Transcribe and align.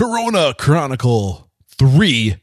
Corona 0.00 0.54
Chronicle 0.54 1.50
3. 1.76 2.34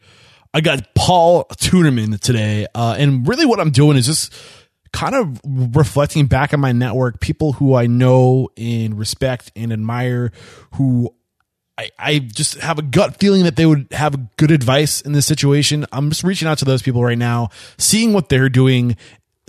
I 0.54 0.62
got 0.62 0.94
Paul 0.94 1.46
Tunerman 1.46 2.20
today. 2.20 2.68
Uh, 2.76 2.96
and 3.00 3.28
really 3.28 3.48
what 3.48 3.60
I'm 3.60 3.72
doing 3.72 3.98
is 3.98 4.06
just 4.06 4.32
kind 4.94 5.16
of 5.16 5.42
reflecting 5.44 6.28
back 6.28 6.54
on 6.54 6.60
my 6.60 6.72
network, 6.72 7.20
people 7.20 7.54
who 7.54 7.74
I 7.74 7.88
know 7.88 8.50
and 8.58 8.96
respect 8.96 9.52
and 9.56 9.74
admire, 9.74 10.32
who 10.76 11.12
I, 11.80 11.90
I 11.98 12.20
just 12.20 12.60
have 12.60 12.78
a 12.78 12.84
gut 12.84 13.20
feeling 13.20 13.46
that 13.46 13.56
they 13.56 13.66
would 13.66 13.88
have 13.92 14.38
good 14.38 14.52
advice 14.52 15.02
in 15.02 15.14
this 15.14 15.26
situation. 15.26 15.88
I'm 15.92 16.12
just 16.12 16.24
reaching 16.24 16.48
out 16.48 16.60
to 16.60 16.66
those 16.66 16.84
people 16.84 17.04
right 17.04 17.18
now, 17.18 17.50
seeing 17.80 18.14
what 18.14 18.30
they're 18.30 18.50
doing 18.50 18.98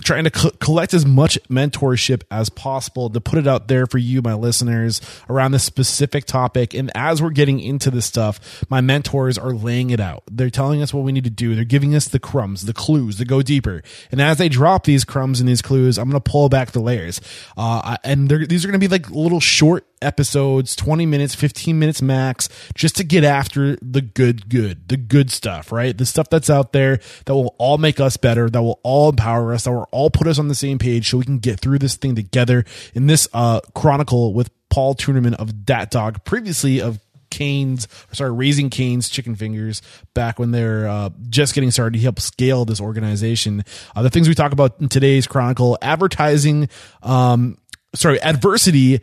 trying 0.03 0.23
to 0.23 0.31
co- 0.31 0.51
collect 0.59 0.93
as 0.93 1.05
much 1.05 1.37
mentorship 1.49 2.23
as 2.31 2.49
possible 2.49 3.09
to 3.09 3.19
put 3.19 3.37
it 3.37 3.47
out 3.47 3.67
there 3.67 3.85
for 3.85 3.97
you, 3.97 4.21
my 4.21 4.33
listeners, 4.33 5.01
around 5.29 5.51
this 5.51 5.63
specific 5.63 6.25
topic. 6.25 6.73
And 6.73 6.91
as 6.95 7.21
we're 7.21 7.29
getting 7.31 7.59
into 7.59 7.91
this 7.91 8.05
stuff, 8.05 8.63
my 8.69 8.81
mentors 8.81 9.37
are 9.37 9.53
laying 9.53 9.89
it 9.89 9.99
out. 9.99 10.23
They're 10.31 10.49
telling 10.49 10.81
us 10.81 10.93
what 10.93 11.03
we 11.03 11.11
need 11.11 11.25
to 11.25 11.29
do. 11.29 11.55
They're 11.55 11.65
giving 11.65 11.95
us 11.95 12.07
the 12.07 12.19
crumbs, 12.19 12.65
the 12.65 12.73
clues 12.73 13.17
to 13.17 13.25
go 13.25 13.41
deeper. 13.41 13.81
And 14.11 14.21
as 14.21 14.37
they 14.37 14.49
drop 14.49 14.85
these 14.85 15.03
crumbs 15.03 15.39
and 15.39 15.49
these 15.49 15.61
clues, 15.61 15.97
I'm 15.97 16.09
going 16.09 16.21
to 16.21 16.29
pull 16.29 16.49
back 16.49 16.71
the 16.71 16.79
layers. 16.79 17.19
Uh, 17.57 17.97
and 18.03 18.29
these 18.29 18.63
are 18.63 18.67
going 18.67 18.79
to 18.79 18.87
be 18.87 18.91
like 18.91 19.09
little 19.11 19.39
short 19.39 19.85
episodes, 20.01 20.75
20 20.75 21.05
minutes, 21.05 21.35
15 21.35 21.77
minutes 21.77 22.01
max, 22.01 22.49
just 22.73 22.95
to 22.97 23.03
get 23.03 23.23
after 23.23 23.77
the 23.81 24.01
good, 24.01 24.49
good, 24.49 24.87
the 24.87 24.97
good 24.97 25.31
stuff, 25.31 25.71
right? 25.71 25.97
The 25.97 26.05
stuff 26.05 26.29
that's 26.29 26.49
out 26.49 26.73
there 26.73 26.99
that 27.25 27.33
will 27.33 27.55
all 27.57 27.77
make 27.77 27.99
us 27.99 28.17
better, 28.17 28.49
that 28.49 28.61
will 28.61 28.79
all 28.83 29.09
empower 29.09 29.53
us, 29.53 29.65
that 29.65 29.71
will 29.71 29.89
all 29.91 30.09
put 30.09 30.27
us 30.27 30.39
on 30.39 30.47
the 30.47 30.55
same 30.55 30.79
page 30.79 31.09
so 31.09 31.17
we 31.17 31.25
can 31.25 31.39
get 31.39 31.59
through 31.59 31.79
this 31.79 31.95
thing 31.95 32.15
together 32.15 32.65
in 32.93 33.07
this 33.07 33.27
uh, 33.33 33.59
chronicle 33.75 34.33
with 34.33 34.49
Paul 34.69 34.95
Tunerman 34.95 35.35
of 35.35 35.65
Dat 35.65 35.91
Dog, 35.91 36.23
previously 36.23 36.81
of 36.81 36.99
Cane's, 37.29 37.87
sorry, 38.11 38.31
Raising 38.31 38.69
Cane's 38.69 39.09
Chicken 39.09 39.35
Fingers 39.35 39.81
back 40.13 40.39
when 40.39 40.51
they're 40.51 40.87
uh, 40.87 41.09
just 41.29 41.53
getting 41.53 41.71
started. 41.71 41.97
He 41.97 42.03
helped 42.03 42.21
scale 42.21 42.65
this 42.65 42.81
organization. 42.81 43.63
Uh, 43.95 44.03
the 44.03 44.09
things 44.09 44.27
we 44.27 44.35
talk 44.35 44.51
about 44.51 44.79
in 44.79 44.89
today's 44.89 45.27
chronicle, 45.27 45.77
advertising, 45.81 46.69
um, 47.03 47.57
sorry, 47.93 48.21
adversity 48.21 49.01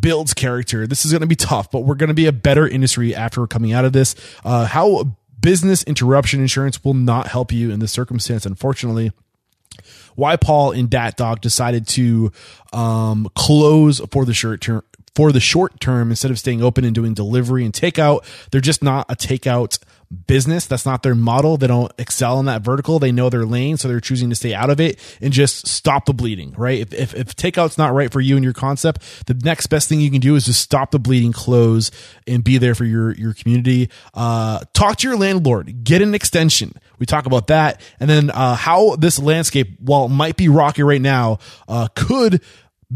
builds 0.00 0.34
character. 0.34 0.86
This 0.86 1.04
is 1.04 1.12
going 1.12 1.20
to 1.20 1.26
be 1.26 1.36
tough, 1.36 1.70
but 1.70 1.80
we're 1.80 1.94
going 1.94 2.08
to 2.08 2.14
be 2.14 2.26
a 2.26 2.32
better 2.32 2.66
industry 2.66 3.14
after 3.14 3.46
coming 3.46 3.72
out 3.72 3.84
of 3.84 3.92
this. 3.92 4.14
Uh, 4.44 4.66
how 4.66 5.16
business 5.40 5.82
interruption 5.82 6.40
insurance 6.40 6.82
will 6.84 6.94
not 6.94 7.28
help 7.28 7.52
you 7.52 7.70
in 7.70 7.80
this 7.80 7.92
circumstance, 7.92 8.46
unfortunately. 8.46 9.12
Why 10.14 10.36
Paul 10.36 10.72
and 10.72 10.90
Dat 10.90 11.16
Dog 11.16 11.40
decided 11.40 11.86
to 11.88 12.32
um, 12.72 13.28
close 13.34 14.00
for 14.10 14.24
the 14.24 14.34
short 14.34 14.60
term 14.60 14.82
for 15.14 15.30
the 15.32 15.40
short 15.40 15.78
term 15.80 16.10
instead 16.10 16.30
of 16.30 16.38
staying 16.38 16.62
open 16.62 16.84
and 16.84 16.94
doing 16.94 17.14
delivery 17.14 17.64
and 17.64 17.74
takeout. 17.74 18.24
They're 18.50 18.60
just 18.60 18.82
not 18.82 19.10
a 19.10 19.16
takeout 19.16 19.78
business. 20.12 20.66
That's 20.66 20.84
not 20.86 21.02
their 21.02 21.14
model. 21.14 21.56
They 21.56 21.66
don't 21.66 21.92
excel 21.98 22.38
in 22.38 22.46
that 22.46 22.62
vertical. 22.62 22.98
They 22.98 23.12
know 23.12 23.30
their 23.30 23.46
lane, 23.46 23.76
so 23.76 23.88
they're 23.88 24.00
choosing 24.00 24.30
to 24.30 24.36
stay 24.36 24.54
out 24.54 24.70
of 24.70 24.80
it 24.80 24.98
and 25.20 25.32
just 25.32 25.66
stop 25.66 26.06
the 26.06 26.12
bleeding, 26.12 26.52
right? 26.56 26.80
If, 26.80 26.92
if, 26.92 27.14
if 27.14 27.36
takeout's 27.36 27.78
not 27.78 27.94
right 27.94 28.12
for 28.12 28.20
you 28.20 28.36
and 28.36 28.44
your 28.44 28.52
concept, 28.52 29.26
the 29.26 29.34
next 29.34 29.68
best 29.68 29.88
thing 29.88 30.00
you 30.00 30.10
can 30.10 30.20
do 30.20 30.34
is 30.34 30.44
just 30.44 30.60
stop 30.60 30.90
the 30.90 30.98
bleeding, 30.98 31.32
close, 31.32 31.90
and 32.26 32.44
be 32.44 32.58
there 32.58 32.74
for 32.74 32.84
your, 32.84 33.12
your 33.14 33.34
community. 33.34 33.90
Uh, 34.14 34.60
talk 34.72 34.96
to 34.98 35.08
your 35.08 35.16
landlord, 35.16 35.84
get 35.84 36.02
an 36.02 36.14
extension. 36.14 36.74
We 36.98 37.06
talk 37.06 37.26
about 37.26 37.48
that. 37.48 37.80
And 37.98 38.08
then, 38.08 38.30
uh, 38.30 38.54
how 38.54 38.96
this 38.96 39.18
landscape, 39.18 39.78
while 39.80 40.06
it 40.06 40.10
might 40.10 40.36
be 40.36 40.48
rocky 40.48 40.82
right 40.82 41.00
now, 41.00 41.38
uh, 41.68 41.88
could 41.94 42.42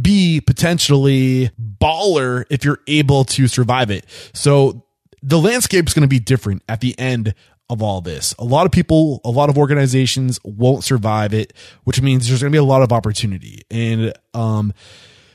be 0.01 0.41
potentially 0.41 1.51
baller 1.59 2.45
if 2.51 2.65
you're 2.65 2.81
able 2.87 3.25
to 3.25 3.49
survive 3.49 3.91
it. 3.91 4.05
So 4.35 4.86
the 5.27 5.41
landscape 5.41 5.89
is 5.89 5.93
going 5.93 6.03
to 6.03 6.09
be 6.09 6.21
different 6.21 6.63
at 6.69 6.81
the 6.81 6.97
end 6.99 7.35
of 7.69 7.83
all 7.83 8.01
this. 8.01 8.33
A 8.39 8.45
lot 8.45 8.65
of 8.65 8.71
people, 8.71 9.21
a 9.25 9.31
lot 9.31 9.51
of 9.51 9.59
organizations 9.59 10.39
won't 10.45 10.85
survive 10.85 11.35
it, 11.35 11.53
which 11.83 12.01
means 12.01 12.29
there's 12.29 12.41
going 12.41 12.53
to 12.53 12.55
be 12.55 12.61
a 12.61 12.65
lot 12.65 12.83
of 12.83 12.93
opportunity. 12.93 13.63
And, 13.69 14.15
um, 14.35 14.73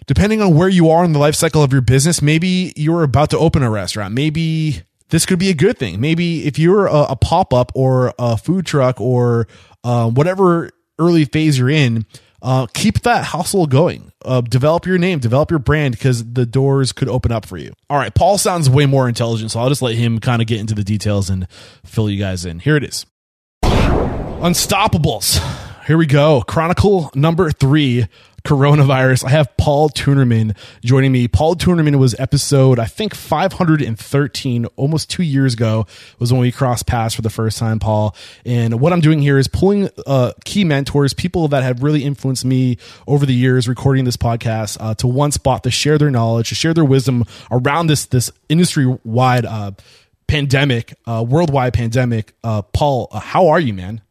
depending 0.08 0.42
on 0.42 0.56
where 0.56 0.70
you 0.70 0.90
are 0.90 1.04
in 1.04 1.12
the 1.12 1.20
life 1.20 1.36
cycle 1.36 1.62
of 1.62 1.74
your 1.74 1.82
business, 1.82 2.22
maybe 2.22 2.72
you're 2.78 3.04
about 3.04 3.32
to 3.32 3.38
open 3.38 3.64
a 3.64 3.70
restaurant. 3.70 4.14
Maybe 4.14 4.82
this 5.10 5.26
could 5.26 5.40
be 5.40 5.50
a 5.50 5.54
good 5.54 5.78
thing. 5.78 6.00
Maybe 6.00 6.46
if 6.46 6.58
you're 6.58 6.88
a, 6.88 7.08
a 7.10 7.16
pop 7.18 7.54
up 7.54 7.74
or 7.76 8.14
a 8.18 8.38
food 8.38 8.66
truck 8.66 9.02
or 9.02 9.48
uh, 9.84 10.10
whatever 10.10 10.72
early 11.00 11.26
phase 11.26 11.60
you're 11.60 11.70
in, 11.70 12.06
uh, 12.42 12.68
keep 12.74 13.02
that 13.02 13.26
hustle 13.26 13.68
going. 13.68 14.12
Uh, 14.24 14.42
develop 14.42 14.86
your 14.86 14.98
name, 14.98 15.20
develop 15.20 15.50
your 15.50 15.60
brand 15.60 15.96
because 15.96 16.34
the 16.34 16.46
doors 16.46 16.92
could 16.92 17.10
open 17.10 17.32
up 17.32 17.46
for 17.46 17.58
you. 17.58 17.74
All 17.90 17.98
right, 17.98 18.14
Paul 18.14 18.38
sounds 18.38 18.70
way 18.70 18.86
more 18.86 19.08
intelligent, 19.08 19.52
so 19.52 19.60
I'll 19.60 19.70
just 19.70 19.82
let 19.82 19.96
him 19.96 20.20
kind 20.20 20.42
of 20.42 20.48
get 20.48 20.60
into 20.60 20.74
the 20.76 20.84
details 20.84 21.30
and 21.30 21.48
fill 21.86 22.10
you 22.10 22.20
guys 22.20 22.46
in. 22.46 22.60
Here 22.60 22.76
it 22.76 22.84
is 22.84 23.06
Unstoppables. 23.64 25.40
Here 25.86 25.98
we 25.98 26.06
go. 26.06 26.42
Chronicle 26.42 27.12
number 27.16 27.52
three 27.52 28.08
coronavirus. 28.44 29.26
I 29.26 29.30
have 29.30 29.56
Paul 29.58 29.90
Tunerman 29.90 30.56
joining 30.84 31.12
me. 31.12 31.28
Paul 31.28 31.56
Tunerman 31.56 31.98
was 31.98 32.16
episode, 32.20 32.80
I 32.80 32.86
think 32.86 33.14
513, 33.16 34.66
almost 34.76 35.10
two 35.10 35.24
years 35.24 35.54
ago 35.54 35.86
was 36.20 36.32
when 36.32 36.42
we 36.42 36.52
crossed 36.52 36.88
paths 36.88 37.16
for 37.16 37.22
the 37.22 37.30
first 37.30 37.58
time, 37.58 37.80
Paul. 37.80 38.16
And 38.46 38.80
what 38.80 38.94
I'm 38.94 39.02
doing 39.02 39.22
here 39.22 39.38
is 39.38 39.48
pulling 39.48 39.90
uh, 40.06 40.34
key 40.46 40.64
mentors, 40.64 41.14
people 41.14 41.48
that 41.50 41.64
have 41.64 41.84
really 41.84 42.04
influenced 42.04 42.46
me 42.46 42.78
over 43.08 43.26
the 43.26 43.34
years 43.34 43.68
recording 43.68 44.06
this 44.06 44.18
podcast 44.18 44.78
uh, 44.80 44.96
to 44.96 45.08
one 45.08 45.32
spot 45.32 45.64
to 45.64 45.72
share 45.72 45.98
their 45.98 46.12
knowledge, 46.12 46.50
to 46.50 46.56
share 46.56 46.74
their 46.74 46.86
wisdom 46.86 47.24
around 47.52 47.88
this, 47.88 48.06
this 48.06 48.32
industry 48.50 48.86
wide, 49.04 49.46
uh, 49.46 49.72
pandemic, 50.28 50.94
uh, 51.06 51.24
worldwide 51.28 51.74
pandemic. 51.74 52.34
Uh, 52.44 52.62
Paul, 52.62 53.10
uh, 53.12 53.20
how 53.20 53.50
are 53.50 53.60
you, 53.60 53.74
man? 53.74 54.02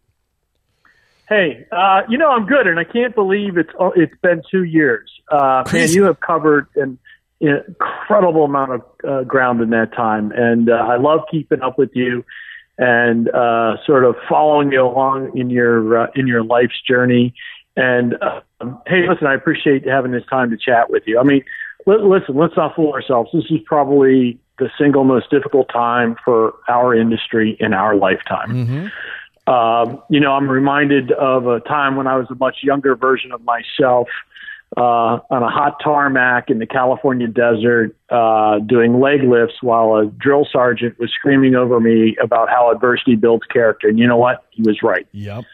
Hey, 1.31 1.65
uh, 1.71 2.03
you 2.09 2.19
know 2.19 2.31
I'm 2.31 2.45
good, 2.45 2.67
and 2.67 2.79
I 2.79 2.85
can't 2.85 3.15
believe 3.15 3.57
it's 3.57 3.71
oh, 3.79 3.93
it's 3.95 4.15
been 4.21 4.43
two 4.51 4.65
years. 4.65 5.09
Uh, 5.31 5.63
and 5.73 5.89
you 5.91 6.03
have 6.05 6.19
covered 6.19 6.67
an 6.75 6.99
incredible 7.41 8.45
amount 8.45 8.73
of 8.73 8.83
uh, 9.09 9.23
ground 9.23 9.61
in 9.61 9.71
that 9.71 9.93
time, 9.95 10.33
and 10.33 10.69
uh, 10.69 10.75
I 10.75 10.97
love 10.97 11.21
keeping 11.31 11.63
up 11.63 11.79
with 11.79 11.91
you 11.95 12.25
and 12.79 13.29
uh, 13.29 13.77
sort 13.87 14.05
of 14.05 14.17
following 14.29 14.73
you 14.73 14.83
along 14.83 15.39
in 15.39 15.51
your 15.51 15.99
uh, 15.99 16.07
in 16.17 16.27
your 16.27 16.43
life's 16.43 16.83
journey. 16.85 17.33
And 17.77 18.15
uh, 18.15 18.41
hey, 18.89 19.09
listen, 19.09 19.29
I 19.29 19.35
appreciate 19.35 19.87
having 19.87 20.11
this 20.11 20.25
time 20.29 20.51
to 20.51 20.57
chat 20.57 20.91
with 20.91 21.05
you. 21.07 21.21
I 21.21 21.23
mean, 21.23 21.45
li- 21.87 22.03
listen, 22.03 22.37
let's 22.37 22.57
not 22.57 22.75
fool 22.75 22.93
ourselves. 22.93 23.31
This 23.33 23.45
is 23.51 23.61
probably 23.67 24.41
the 24.59 24.69
single 24.79 25.05
most 25.05 25.31
difficult 25.31 25.69
time 25.73 26.17
for 26.25 26.55
our 26.69 26.95
industry 26.95 27.57
in 27.61 27.73
our 27.73 27.95
lifetime. 27.95 28.51
Mm-hmm. 28.51 28.87
Um, 29.50 30.00
you 30.09 30.21
know, 30.21 30.33
I'm 30.33 30.49
reminded 30.49 31.11
of 31.11 31.49
a 31.49 31.59
time 31.61 31.97
when 31.97 32.06
I 32.06 32.16
was 32.16 32.28
a 32.31 32.37
much 32.37 32.59
younger 32.62 32.94
version 32.94 33.33
of 33.33 33.43
myself 33.43 34.09
uh, 34.77 35.19
on 35.28 35.43
a 35.43 35.49
hot 35.50 35.78
tarmac 35.83 36.50
in 36.50 36.61
the 36.61 36.66
California 36.66 37.27
desert 37.27 37.97
uh, 38.11 38.61
doing 38.61 39.00
leg 39.00 39.25
lifts 39.25 39.56
while 39.61 39.97
a 39.97 40.06
drill 40.06 40.47
sergeant 40.53 40.97
was 41.00 41.11
screaming 41.11 41.56
over 41.56 41.81
me 41.81 42.16
about 42.22 42.49
how 42.49 42.71
adversity 42.71 43.16
builds 43.16 43.44
character. 43.47 43.88
And 43.88 43.99
you 43.99 44.06
know 44.06 44.16
what? 44.16 44.44
He 44.50 44.62
was 44.62 44.84
right. 44.84 45.09
Yep. 45.11 45.44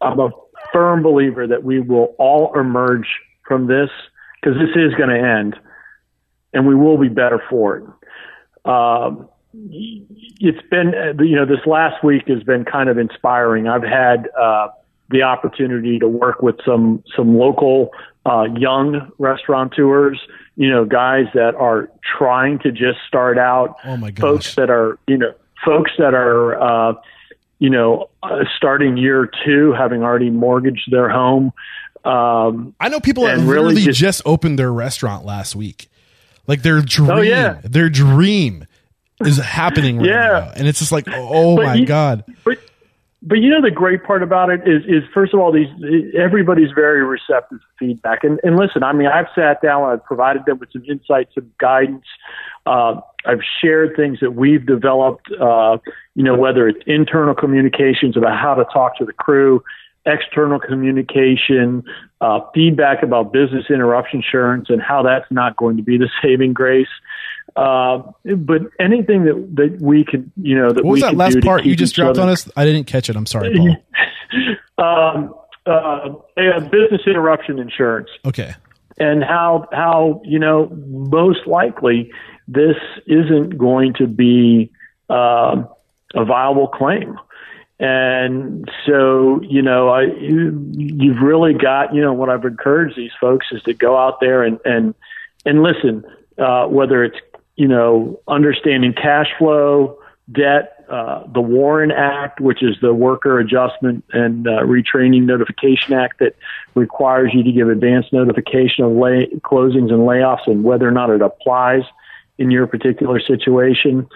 I'm 0.00 0.18
a 0.18 0.30
firm 0.72 1.04
believer 1.04 1.46
that 1.46 1.62
we 1.62 1.78
will 1.78 2.16
all 2.18 2.58
emerge 2.58 3.06
from 3.46 3.68
this 3.68 3.90
because 4.40 4.58
this 4.58 4.70
is 4.74 4.94
going 4.94 5.10
to 5.10 5.20
end 5.20 5.56
and 6.52 6.66
we 6.66 6.74
will 6.74 6.98
be 6.98 7.08
better 7.08 7.40
for 7.48 7.76
it. 7.76 7.84
Um, 8.68 9.28
it's 9.54 10.68
been 10.68 10.92
you 11.20 11.36
know 11.36 11.46
this 11.46 11.64
last 11.66 12.04
week 12.04 12.28
has 12.28 12.42
been 12.42 12.64
kind 12.64 12.88
of 12.88 12.98
inspiring. 12.98 13.66
I've 13.66 13.82
had 13.82 14.28
uh, 14.38 14.68
the 15.10 15.22
opportunity 15.22 15.98
to 15.98 16.08
work 16.08 16.42
with 16.42 16.56
some 16.64 17.02
some 17.16 17.38
local 17.38 17.90
uh, 18.26 18.44
young 18.56 19.10
restaurateurs, 19.18 20.20
you 20.56 20.68
know, 20.68 20.84
guys 20.84 21.26
that 21.34 21.54
are 21.54 21.90
trying 22.18 22.58
to 22.60 22.70
just 22.70 22.98
start 23.06 23.38
out. 23.38 23.76
Oh 23.84 23.96
my 23.96 24.10
gosh. 24.10 24.20
Folks 24.20 24.54
that 24.56 24.70
are 24.70 24.98
you 25.06 25.16
know 25.16 25.32
folks 25.64 25.92
that 25.98 26.14
are 26.14 26.60
uh, 26.60 26.94
you 27.58 27.70
know 27.70 28.10
uh, 28.22 28.44
starting 28.56 28.96
year 28.96 29.30
two, 29.44 29.72
having 29.72 30.02
already 30.02 30.30
mortgaged 30.30 30.90
their 30.90 31.08
home. 31.08 31.52
Um, 32.04 32.74
I 32.80 32.88
know 32.88 33.00
people 33.00 33.24
that 33.24 33.38
literally 33.38 33.74
really 33.74 33.82
just, 33.82 33.98
just 33.98 34.22
opened 34.24 34.58
their 34.58 34.72
restaurant 34.72 35.24
last 35.24 35.56
week. 35.56 35.88
Like 36.46 36.62
their 36.62 36.80
dream, 36.80 37.10
oh, 37.10 37.20
yeah. 37.20 37.60
their 37.62 37.90
dream 37.90 38.66
is 39.20 39.38
happening 39.38 39.98
right 39.98 40.08
yeah. 40.08 40.14
now. 40.14 40.52
And 40.54 40.68
it's 40.68 40.78
just 40.78 40.92
like, 40.92 41.06
oh 41.08 41.56
but 41.56 41.66
my 41.66 41.74
you, 41.74 41.86
God. 41.86 42.24
But 42.44 42.58
but 43.20 43.38
you 43.38 43.50
know 43.50 43.60
the 43.60 43.70
great 43.70 44.04
part 44.04 44.22
about 44.22 44.50
it 44.50 44.60
is 44.60 44.84
is 44.84 45.02
first 45.12 45.34
of 45.34 45.40
all 45.40 45.52
these 45.52 45.68
everybody's 46.16 46.70
very 46.72 47.04
receptive 47.04 47.58
to 47.58 47.66
feedback. 47.78 48.22
And 48.22 48.38
and 48.44 48.56
listen, 48.56 48.82
I 48.82 48.92
mean 48.92 49.08
I've 49.08 49.26
sat 49.34 49.60
down, 49.60 49.84
I've 49.84 50.04
provided 50.04 50.44
them 50.46 50.58
with 50.58 50.70
some 50.72 50.84
insights, 50.84 51.34
some 51.34 51.52
guidance. 51.58 52.04
Uh, 52.64 53.00
I've 53.26 53.40
shared 53.60 53.96
things 53.96 54.18
that 54.20 54.32
we've 54.32 54.64
developed, 54.64 55.30
uh, 55.40 55.78
you 56.14 56.22
know, 56.22 56.36
whether 56.36 56.68
it's 56.68 56.78
internal 56.86 57.34
communications 57.34 58.16
about 58.16 58.38
how 58.38 58.54
to 58.54 58.64
talk 58.72 58.96
to 58.98 59.04
the 59.04 59.12
crew, 59.12 59.62
external 60.06 60.60
communication, 60.60 61.82
uh, 62.20 62.40
feedback 62.54 63.02
about 63.02 63.32
business 63.32 63.66
interruption 63.68 64.20
insurance 64.20 64.68
and 64.70 64.80
how 64.80 65.02
that's 65.02 65.30
not 65.30 65.56
going 65.56 65.76
to 65.76 65.82
be 65.82 65.98
the 65.98 66.08
saving 66.22 66.52
grace. 66.52 66.88
Uh, 67.58 68.12
but 68.36 68.62
anything 68.78 69.24
that, 69.24 69.56
that 69.56 69.78
we 69.80 70.04
could, 70.04 70.30
you 70.40 70.56
know, 70.56 70.72
that 70.72 70.84
what 70.84 70.92
was 70.92 71.00
that 71.00 71.16
last 71.16 71.40
part 71.40 71.64
you 71.64 71.74
just 71.74 71.92
dropped 71.92 72.10
other, 72.10 72.22
on 72.22 72.28
us? 72.28 72.48
I 72.56 72.64
didn't 72.64 72.84
catch 72.84 73.10
it. 73.10 73.16
I'm 73.16 73.26
sorry, 73.26 73.52
Paul. 73.56 73.76
um, 74.78 75.34
uh, 75.66 76.60
business 76.60 77.00
interruption 77.04 77.58
insurance. 77.58 78.10
Okay. 78.24 78.54
And 78.98 79.24
how 79.24 79.66
how 79.72 80.22
you 80.24 80.38
know 80.38 80.68
most 80.86 81.48
likely 81.48 82.12
this 82.46 82.76
isn't 83.06 83.58
going 83.58 83.94
to 83.94 84.06
be 84.06 84.70
uh, 85.10 85.64
a 86.14 86.24
viable 86.24 86.68
claim. 86.68 87.18
And 87.80 88.68
so, 88.86 89.40
you 89.42 89.62
know, 89.62 89.88
I, 89.88 90.02
you, 90.02 90.68
you've 90.72 91.22
really 91.22 91.54
got, 91.54 91.94
you 91.94 92.00
know, 92.00 92.12
what 92.12 92.28
I've 92.28 92.44
encouraged 92.44 92.96
these 92.96 93.12
folks 93.20 93.46
is 93.52 93.62
to 93.64 93.74
go 93.74 93.96
out 93.96 94.18
there 94.20 94.42
and, 94.42 94.58
and, 94.64 94.94
and 95.46 95.62
listen, 95.62 96.04
uh, 96.38 96.66
whether 96.66 97.04
it's, 97.04 97.18
you 97.58 97.66
know, 97.66 98.20
understanding 98.28 98.94
cash 98.94 99.26
flow, 99.36 99.98
debt, 100.30 100.84
uh, 100.88 101.24
the 101.34 101.40
WARN 101.40 101.90
Act, 101.90 102.40
which 102.40 102.62
is 102.62 102.76
the 102.80 102.94
Worker 102.94 103.40
Adjustment 103.40 104.04
and 104.12 104.46
uh, 104.46 104.60
Retraining 104.62 105.24
Notification 105.24 105.92
Act 105.92 106.20
that 106.20 106.36
requires 106.76 107.32
you 107.34 107.42
to 107.42 107.50
give 107.50 107.68
advance 107.68 108.06
notification 108.12 108.84
of 108.84 108.92
lay- 108.92 109.26
closings 109.40 109.90
and 109.92 110.06
layoffs 110.06 110.46
and 110.46 110.62
whether 110.62 110.86
or 110.86 110.92
not 110.92 111.10
it 111.10 111.20
applies 111.20 111.82
in 112.38 112.52
your 112.52 112.68
particular 112.68 113.18
situation. 113.18 114.06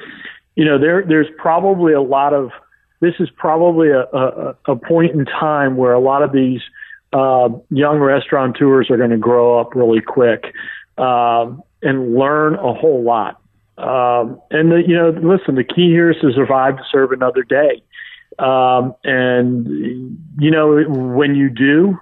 You 0.54 0.64
know, 0.64 0.78
there 0.78 1.02
there's 1.02 1.26
probably 1.36 1.94
a 1.94 2.00
lot 2.00 2.32
of 2.32 2.52
this 3.00 3.14
is 3.18 3.28
probably 3.30 3.88
a, 3.88 4.02
a, 4.02 4.56
a 4.66 4.76
point 4.76 5.12
in 5.12 5.24
time 5.24 5.76
where 5.76 5.94
a 5.94 6.00
lot 6.00 6.22
of 6.22 6.30
these 6.30 6.60
uh, 7.12 7.48
young 7.70 7.98
restaurateurs 7.98 8.88
are 8.88 8.96
going 8.96 9.10
to 9.10 9.18
grow 9.18 9.58
up 9.58 9.74
really 9.74 10.00
quick 10.00 10.54
um, 10.96 11.64
and 11.82 12.14
learn 12.14 12.54
a 12.54 12.72
whole 12.72 13.02
lot. 13.02 13.40
Um, 13.78 14.40
and 14.50 14.70
the, 14.70 14.82
you 14.86 14.94
know, 14.94 15.10
listen, 15.10 15.54
the 15.54 15.64
key 15.64 15.88
here 15.88 16.10
is 16.10 16.20
to 16.20 16.32
survive 16.32 16.76
to 16.76 16.84
serve 16.90 17.12
another 17.12 17.42
day. 17.42 17.82
Um, 18.38 18.94
and 19.04 20.18
you 20.38 20.50
know, 20.50 20.82
when 20.88 21.34
you 21.34 21.50
do, 21.50 21.98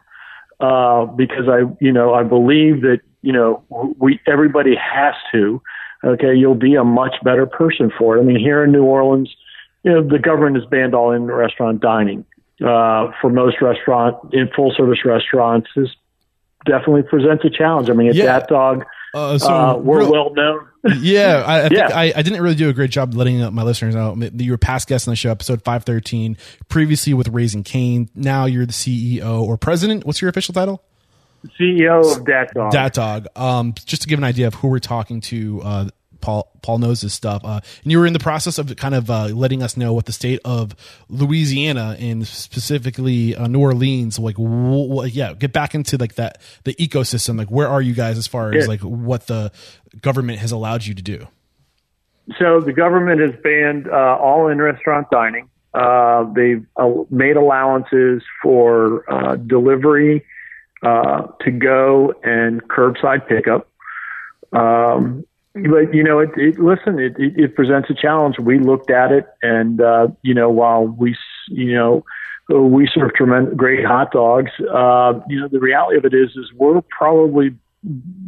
uh, 0.60 1.06
because 1.06 1.48
I, 1.48 1.62
you 1.80 1.92
know, 1.92 2.14
I 2.14 2.22
believe 2.22 2.82
that 2.82 3.00
you 3.22 3.32
know 3.32 3.64
we 3.98 4.20
everybody 4.26 4.76
has 4.76 5.14
to. 5.32 5.62
Okay, 6.02 6.34
you'll 6.34 6.54
be 6.54 6.76
a 6.76 6.84
much 6.84 7.14
better 7.22 7.46
person 7.46 7.92
for 7.96 8.16
it. 8.16 8.20
I 8.20 8.24
mean, 8.24 8.38
here 8.38 8.64
in 8.64 8.72
New 8.72 8.84
Orleans, 8.84 9.34
you 9.82 9.92
know, 9.92 10.02
the 10.02 10.18
government 10.18 10.56
has 10.56 10.64
banned 10.66 10.94
all 10.94 11.12
in 11.12 11.24
restaurant 11.26 11.80
dining. 11.80 12.24
Uh, 12.64 13.10
for 13.20 13.30
most 13.30 13.62
restaurant 13.62 14.16
in 14.34 14.48
full 14.54 14.72
service 14.76 15.04
restaurants, 15.04 15.68
this 15.74 15.88
definitely 16.66 17.02
presents 17.02 17.44
a 17.44 17.50
challenge. 17.50 17.88
I 17.88 17.94
mean, 17.94 18.08
at 18.08 18.14
yeah. 18.14 18.26
Dat 18.26 18.48
Dog, 18.48 18.84
uh, 19.14 19.38
so 19.38 19.48
uh, 19.48 19.76
we're 19.76 20.00
real, 20.00 20.12
well 20.12 20.34
known. 20.34 20.68
yeah, 21.00 21.42
I, 21.46 21.60
I, 21.60 21.68
yeah. 21.70 21.88
I, 21.92 22.12
I, 22.16 22.22
didn't 22.22 22.40
really 22.40 22.54
do 22.54 22.68
a 22.68 22.72
great 22.72 22.90
job 22.90 23.14
letting 23.14 23.52
my 23.52 23.62
listeners 23.62 23.94
know. 23.94 24.16
You 24.16 24.52
were 24.52 24.58
past 24.58 24.88
guest 24.88 25.06
on 25.08 25.12
the 25.12 25.16
show, 25.16 25.30
episode 25.30 25.62
five 25.62 25.84
thirteen. 25.84 26.36
Previously 26.68 27.12
with 27.14 27.28
Raising 27.28 27.64
Cane. 27.64 28.08
Now 28.14 28.46
you're 28.46 28.66
the 28.66 28.72
CEO 28.72 29.42
or 29.42 29.56
president. 29.58 30.06
What's 30.06 30.22
your 30.22 30.30
official 30.30 30.54
title? 30.54 30.82
CEO 31.58 32.16
of 32.16 32.24
Dat 32.24 32.52
Dog. 32.54 32.72
Dat 32.72 32.94
Dog. 32.94 33.26
Um, 33.36 33.74
just 33.84 34.02
to 34.02 34.08
give 34.08 34.18
an 34.18 34.24
idea 34.24 34.46
of 34.46 34.54
who 34.54 34.68
we're 34.68 34.78
talking 34.78 35.20
to, 35.22 35.60
uh, 35.62 35.88
Paul 36.20 36.50
Paul 36.62 36.78
knows 36.78 37.00
this 37.00 37.14
stuff. 37.14 37.42
Uh, 37.44 37.60
and 37.82 37.92
you 37.92 37.98
were 37.98 38.06
in 38.06 38.12
the 38.12 38.18
process 38.18 38.58
of 38.58 38.74
kind 38.76 38.94
of 38.94 39.10
uh, 39.10 39.26
letting 39.26 39.62
us 39.62 39.76
know 39.76 39.92
what 39.92 40.06
the 40.06 40.12
state 40.12 40.40
of 40.44 40.74
Louisiana 41.08 41.96
and 41.98 42.26
specifically 42.26 43.34
uh, 43.34 43.46
New 43.46 43.60
Orleans, 43.60 44.18
like, 44.18 44.36
w- 44.36 44.88
w- 44.88 45.10
yeah, 45.12 45.32
get 45.34 45.52
back 45.52 45.74
into 45.74 45.96
like 45.96 46.14
that 46.16 46.40
the 46.64 46.74
ecosystem. 46.74 47.38
Like, 47.38 47.50
where 47.50 47.68
are 47.68 47.82
you 47.82 47.94
guys 47.94 48.18
as 48.18 48.26
far 48.26 48.52
as 48.52 48.68
like 48.68 48.80
what 48.80 49.26
the 49.26 49.52
government 50.02 50.38
has 50.38 50.52
allowed 50.52 50.84
you 50.84 50.94
to 50.94 51.02
do? 51.02 51.26
So 52.38 52.60
the 52.60 52.72
government 52.72 53.20
has 53.20 53.32
banned 53.42 53.88
uh, 53.88 54.18
all 54.20 54.48
in 54.48 54.58
restaurant 54.58 55.10
dining. 55.10 55.48
Uh, 55.72 56.24
they've 56.32 56.66
uh, 56.76 56.90
made 57.10 57.36
allowances 57.36 58.22
for 58.42 59.04
delivery, 59.46 60.24
to 60.82 61.50
go, 61.58 62.14
and 62.22 62.62
curbside 62.68 63.26
pickup. 63.28 63.68
Um, 64.52 65.24
but 65.54 65.92
you 65.92 66.02
know, 66.02 66.20
it, 66.20 66.30
it 66.36 66.58
listen, 66.58 66.98
it, 66.98 67.14
it, 67.18 67.32
it 67.36 67.54
presents 67.56 67.90
a 67.90 67.94
challenge. 67.94 68.38
We 68.38 68.58
looked 68.58 68.90
at 68.90 69.10
it, 69.10 69.26
and 69.42 69.80
uh, 69.80 70.08
you 70.22 70.34
know, 70.34 70.48
while 70.48 70.84
we, 70.84 71.16
you 71.48 71.74
know, 71.74 72.04
we 72.48 72.88
serve 72.92 73.14
tremendous, 73.14 73.54
great 73.56 73.84
hot 73.84 74.12
dogs. 74.12 74.52
Uh, 74.60 75.20
you 75.28 75.40
know, 75.40 75.48
the 75.48 75.60
reality 75.60 75.98
of 75.98 76.04
it 76.04 76.14
is, 76.14 76.30
is 76.36 76.52
we're 76.54 76.80
probably 76.82 77.54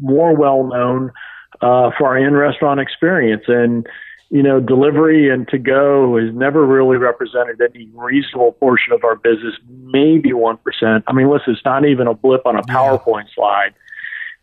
more 0.00 0.34
well 0.34 0.64
known 0.64 1.12
uh, 1.60 1.90
for 1.96 2.08
our 2.08 2.18
in-restaurant 2.18 2.80
experience, 2.80 3.44
and 3.46 3.86
you 4.30 4.42
know, 4.42 4.58
delivery 4.60 5.28
and 5.28 5.46
to 5.48 5.58
go 5.58 6.16
has 6.18 6.34
never 6.34 6.64
really 6.64 6.96
represented 6.96 7.60
any 7.60 7.88
reasonable 7.94 8.52
portion 8.52 8.94
of 8.94 9.04
our 9.04 9.14
business, 9.14 9.54
maybe 9.68 10.32
one 10.32 10.56
percent. 10.56 11.04
I 11.06 11.12
mean, 11.12 11.30
listen, 11.30 11.52
it's 11.52 11.64
not 11.64 11.84
even 11.84 12.06
a 12.06 12.14
blip 12.14 12.46
on 12.46 12.56
a 12.56 12.62
PowerPoint 12.62 13.26
slide. 13.34 13.74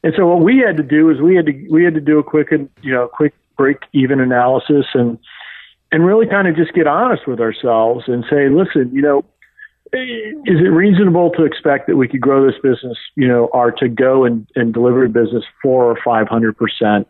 And 0.04 0.13
so 0.16 0.25
what 0.25 0.42
we 0.42 0.60
had 0.66 0.78
to 0.78 0.84
do 0.84 1.10
is 1.10 1.19
we 1.19 1.36
had 1.36 1.46
to 1.48 1.68
we 1.69 1.84
had 1.84 1.94
to 1.94 2.01
do 2.01 2.19
a 2.19 2.24
quick 2.24 2.51
and 2.51 2.69
you 2.81 2.94
know 2.94 3.07
quick 3.07 3.34
break 3.57 3.78
even 3.94 4.19
analysis 4.19 4.86
and 4.94 5.18
and 5.92 6.06
really 6.06 6.28
kind 6.28 6.48
of 6.48 6.56
just 6.56 6.74
get 6.74 6.88
honest 6.88 7.28
with 7.28 7.40
ourselves 7.40 8.06
and 8.07 8.24
say, 8.30 8.48
listen, 8.50 8.92
you 8.94 9.01
know, 9.01 9.25
is 9.92 10.60
it 10.60 10.69
reasonable 10.69 11.31
to 11.31 11.44
expect 11.44 11.88
that 11.88 11.96
we 11.96 12.07
could 12.07 12.22
grow 12.22 12.46
this 12.46 12.60
business, 12.62 12.98
you 13.16 13.28
know, 13.28 13.50
our 13.54 13.72
to 13.72 13.90
go 13.90 14.24
and, 14.24 14.48
and 14.56 14.72
delivery 14.74 15.10
business 15.10 15.44
four 15.62 15.86
or 15.86 15.98
five 16.06 16.28
hundred 16.28 16.56
percent, 16.57 17.07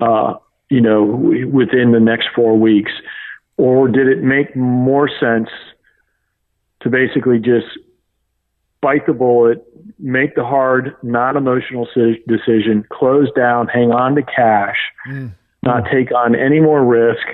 uh, 0.00 0.34
you 0.68 0.80
know, 0.80 1.02
within 1.02 1.92
the 1.92 2.00
next 2.00 2.28
four 2.36 2.58
weeks, 2.58 2.92
or 3.56 3.88
did 3.88 4.06
it 4.06 4.22
make 4.22 4.54
more 4.54 5.08
sense 5.08 5.48
to 6.80 6.90
basically 6.90 7.38
just 7.38 7.66
bite 8.80 9.06
the 9.06 9.12
bullet, 9.12 9.64
make 9.98 10.34
the 10.34 10.44
hard, 10.44 10.96
non 11.02 11.36
emotional 11.36 11.86
decision, 12.26 12.84
close 12.90 13.30
down, 13.32 13.68
hang 13.68 13.92
on 13.92 14.14
to 14.14 14.22
cash, 14.22 14.78
mm. 15.08 15.32
not 15.62 15.84
take 15.90 16.12
on 16.12 16.34
any 16.34 16.60
more 16.60 16.84
risk, 16.84 17.26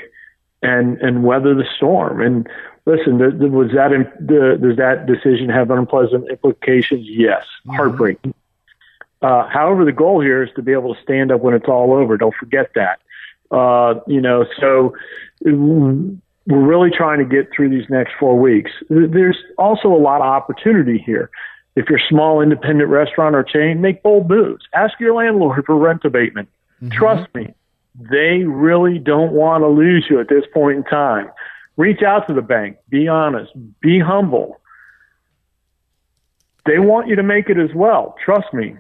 and 0.63 0.99
and 0.99 1.25
weather 1.25 1.55
the 1.55 1.67
storm. 1.77 2.21
And 2.21 2.49
listen, 2.87 3.19
the, 3.19 3.31
the, 3.31 3.49
was 3.49 3.73
that 3.73 3.93
in, 3.93 4.05
does 4.27 4.77
that 4.77 5.07
decision 5.07 5.49
have 5.49 5.71
unpleasant 5.71 6.31
implications? 6.31 7.07
Yes, 7.09 7.45
mm-hmm. 7.45 7.77
heartbreaking. 7.77 8.35
Uh, 9.23 9.49
however, 9.49 9.85
the 9.85 9.93
goal 9.93 10.21
here 10.21 10.43
is 10.43 10.51
to 10.55 10.63
be 10.63 10.73
able 10.73 10.95
to 10.95 11.03
stand 11.03 11.33
up 11.33 11.41
when 11.41 11.55
it's 11.55 11.69
all 11.69 11.95
over. 11.95 12.17
Don't 12.19 12.35
forget 12.35 12.71
that. 12.75 13.01
Uh, 13.51 14.01
you 14.07 14.21
know, 14.21 14.45
so 14.61 14.95
we're 16.47 16.65
really 16.65 16.91
trying 16.91 17.19
to 17.19 17.25
get 17.25 17.49
through 17.55 17.71
these 17.71 17.89
next 17.89 18.13
four 18.19 18.39
weeks. 18.39 18.71
There's 18.91 19.39
also 19.59 19.89
a 19.89 19.97
lot 19.97 20.21
of 20.21 20.27
opportunity 20.27 21.03
here. 21.05 21.31
If 21.77 21.89
you're 21.89 21.99
a 21.99 22.09
small 22.09 22.41
independent 22.41 22.89
restaurant 22.91 23.35
or 23.35 23.43
chain, 23.43 23.81
make 23.81 24.03
bold 24.03 24.29
moves. 24.29 24.65
Ask 24.75 25.01
your 25.01 25.15
landlord 25.15 25.65
for 25.65 25.77
rent 25.77 26.05
abatement. 26.05 26.49
Mm-hmm. 26.83 26.97
Trust 26.97 27.35
me, 27.35 27.53
they 27.99 28.45
really 28.45 28.99
don't 28.99 29.33
want 29.33 29.63
to 29.63 29.69
lose 29.69 30.07
you 30.09 30.21
at 30.21 30.29
this 30.29 30.45
point 30.53 30.79
in 30.79 30.85
time. 30.85 31.31
Reach 31.77 32.03
out 32.03 32.29
to 32.29 32.35
the 32.35 32.43
bank. 32.43 32.77
Be 32.89 33.09
honest. 33.09 33.53
Be 33.81 33.99
humble. 33.99 34.61
They 36.67 36.79
want 36.79 37.09
you 37.09 37.17
to 37.17 37.23
make 37.23 37.49
it 37.49 37.59
as 37.59 37.75
well. 37.75 38.15
Trust 38.25 38.53
me. 38.53 38.77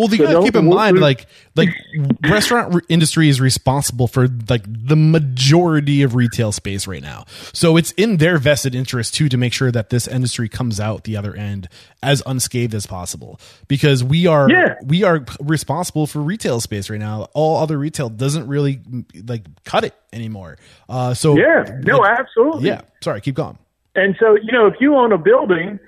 Well, 0.00 0.08
you 0.08 0.16
so 0.16 0.32
gotta 0.32 0.44
keep 0.46 0.56
in 0.56 0.66
mind, 0.66 0.98
like, 0.98 1.26
like 1.56 1.68
restaurant 2.22 2.82
industry 2.88 3.28
is 3.28 3.38
responsible 3.38 4.08
for 4.08 4.28
like 4.48 4.64
the 4.66 4.96
majority 4.96 6.00
of 6.00 6.14
retail 6.14 6.52
space 6.52 6.86
right 6.86 7.02
now. 7.02 7.26
So 7.52 7.76
it's 7.76 7.90
in 7.92 8.16
their 8.16 8.38
vested 8.38 8.74
interest 8.74 9.12
too 9.14 9.28
to 9.28 9.36
make 9.36 9.52
sure 9.52 9.70
that 9.70 9.90
this 9.90 10.08
industry 10.08 10.48
comes 10.48 10.80
out 10.80 11.04
the 11.04 11.18
other 11.18 11.34
end 11.34 11.68
as 12.02 12.22
unscathed 12.24 12.74
as 12.74 12.86
possible. 12.86 13.38
Because 13.68 14.02
we 14.02 14.26
are, 14.26 14.48
yeah. 14.48 14.76
we 14.82 15.02
are 15.02 15.22
responsible 15.38 16.06
for 16.06 16.20
retail 16.20 16.62
space 16.62 16.88
right 16.88 16.98
now. 16.98 17.28
All 17.34 17.58
other 17.58 17.76
retail 17.76 18.08
doesn't 18.08 18.48
really 18.48 18.80
like 19.26 19.44
cut 19.66 19.84
it 19.84 19.94
anymore. 20.14 20.56
Uh, 20.88 21.12
so 21.12 21.36
yeah, 21.36 21.78
no, 21.82 21.98
like, 21.98 22.18
absolutely. 22.18 22.68
Yeah. 22.68 22.80
Sorry, 23.02 23.20
keep 23.20 23.34
going. 23.34 23.58
And 23.94 24.16
so 24.18 24.34
you 24.34 24.50
know, 24.50 24.66
if 24.66 24.76
you 24.80 24.96
own 24.96 25.12
a 25.12 25.18
building 25.18 25.78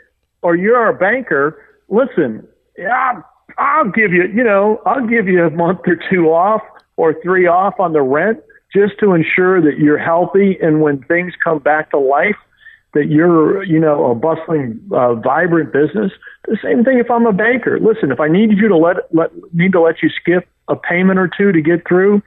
or 0.43 0.55
you're 0.55 0.91
a 0.91 0.95
banker, 0.95 1.65
listen, 1.89 2.47
yeah 2.77 3.23
I'll 3.59 3.91
give 3.91 4.13
you, 4.13 4.25
you 4.35 4.45
know, 4.45 4.81
I'll 4.87 5.07
give 5.07 5.29
you 5.29 5.45
a 5.45 5.51
month 5.51 5.81
or 5.87 5.99
two 6.11 6.31
off 6.31 6.63
or 6.97 7.15
three 7.23 7.47
off 7.47 7.79
on 7.81 7.93
the 7.93 8.03
rent 8.03 8.41
just 8.75 8.99
to 9.01 9.13
ensure 9.13 9.61
that 9.61 9.79
you're 9.79 9.99
healthy 9.99 10.59
and 10.61 10.81
when 10.81 11.03
things 11.03 11.35
come 11.43 11.59
back 11.59 11.91
to 11.91 11.99
life, 11.99 12.37
that 12.95 13.07
you're, 13.07 13.63
you 13.65 13.79
know, 13.79 14.11
a 14.11 14.15
bustling, 14.15 14.81
uh, 14.93 15.15
vibrant 15.15 15.73
business. 15.73 16.13
The 16.47 16.59
same 16.63 16.85
thing 16.85 16.99
if 16.99 17.11
I'm 17.11 17.27
a 17.27 17.33
banker. 17.33 17.79
Listen, 17.81 18.11
if 18.11 18.21
I 18.21 18.29
need 18.29 18.53
you 18.53 18.69
to 18.69 18.77
let, 18.77 18.97
let 19.15 19.31
need 19.55 19.73
to 19.73 19.81
let 19.81 20.03
you 20.03 20.11
skip 20.11 20.49
a 20.69 20.77
payment 20.77 21.19
or 21.19 21.29
two 21.29 21.53
to 21.53 21.61
get 21.61 21.87
through, 21.87 22.23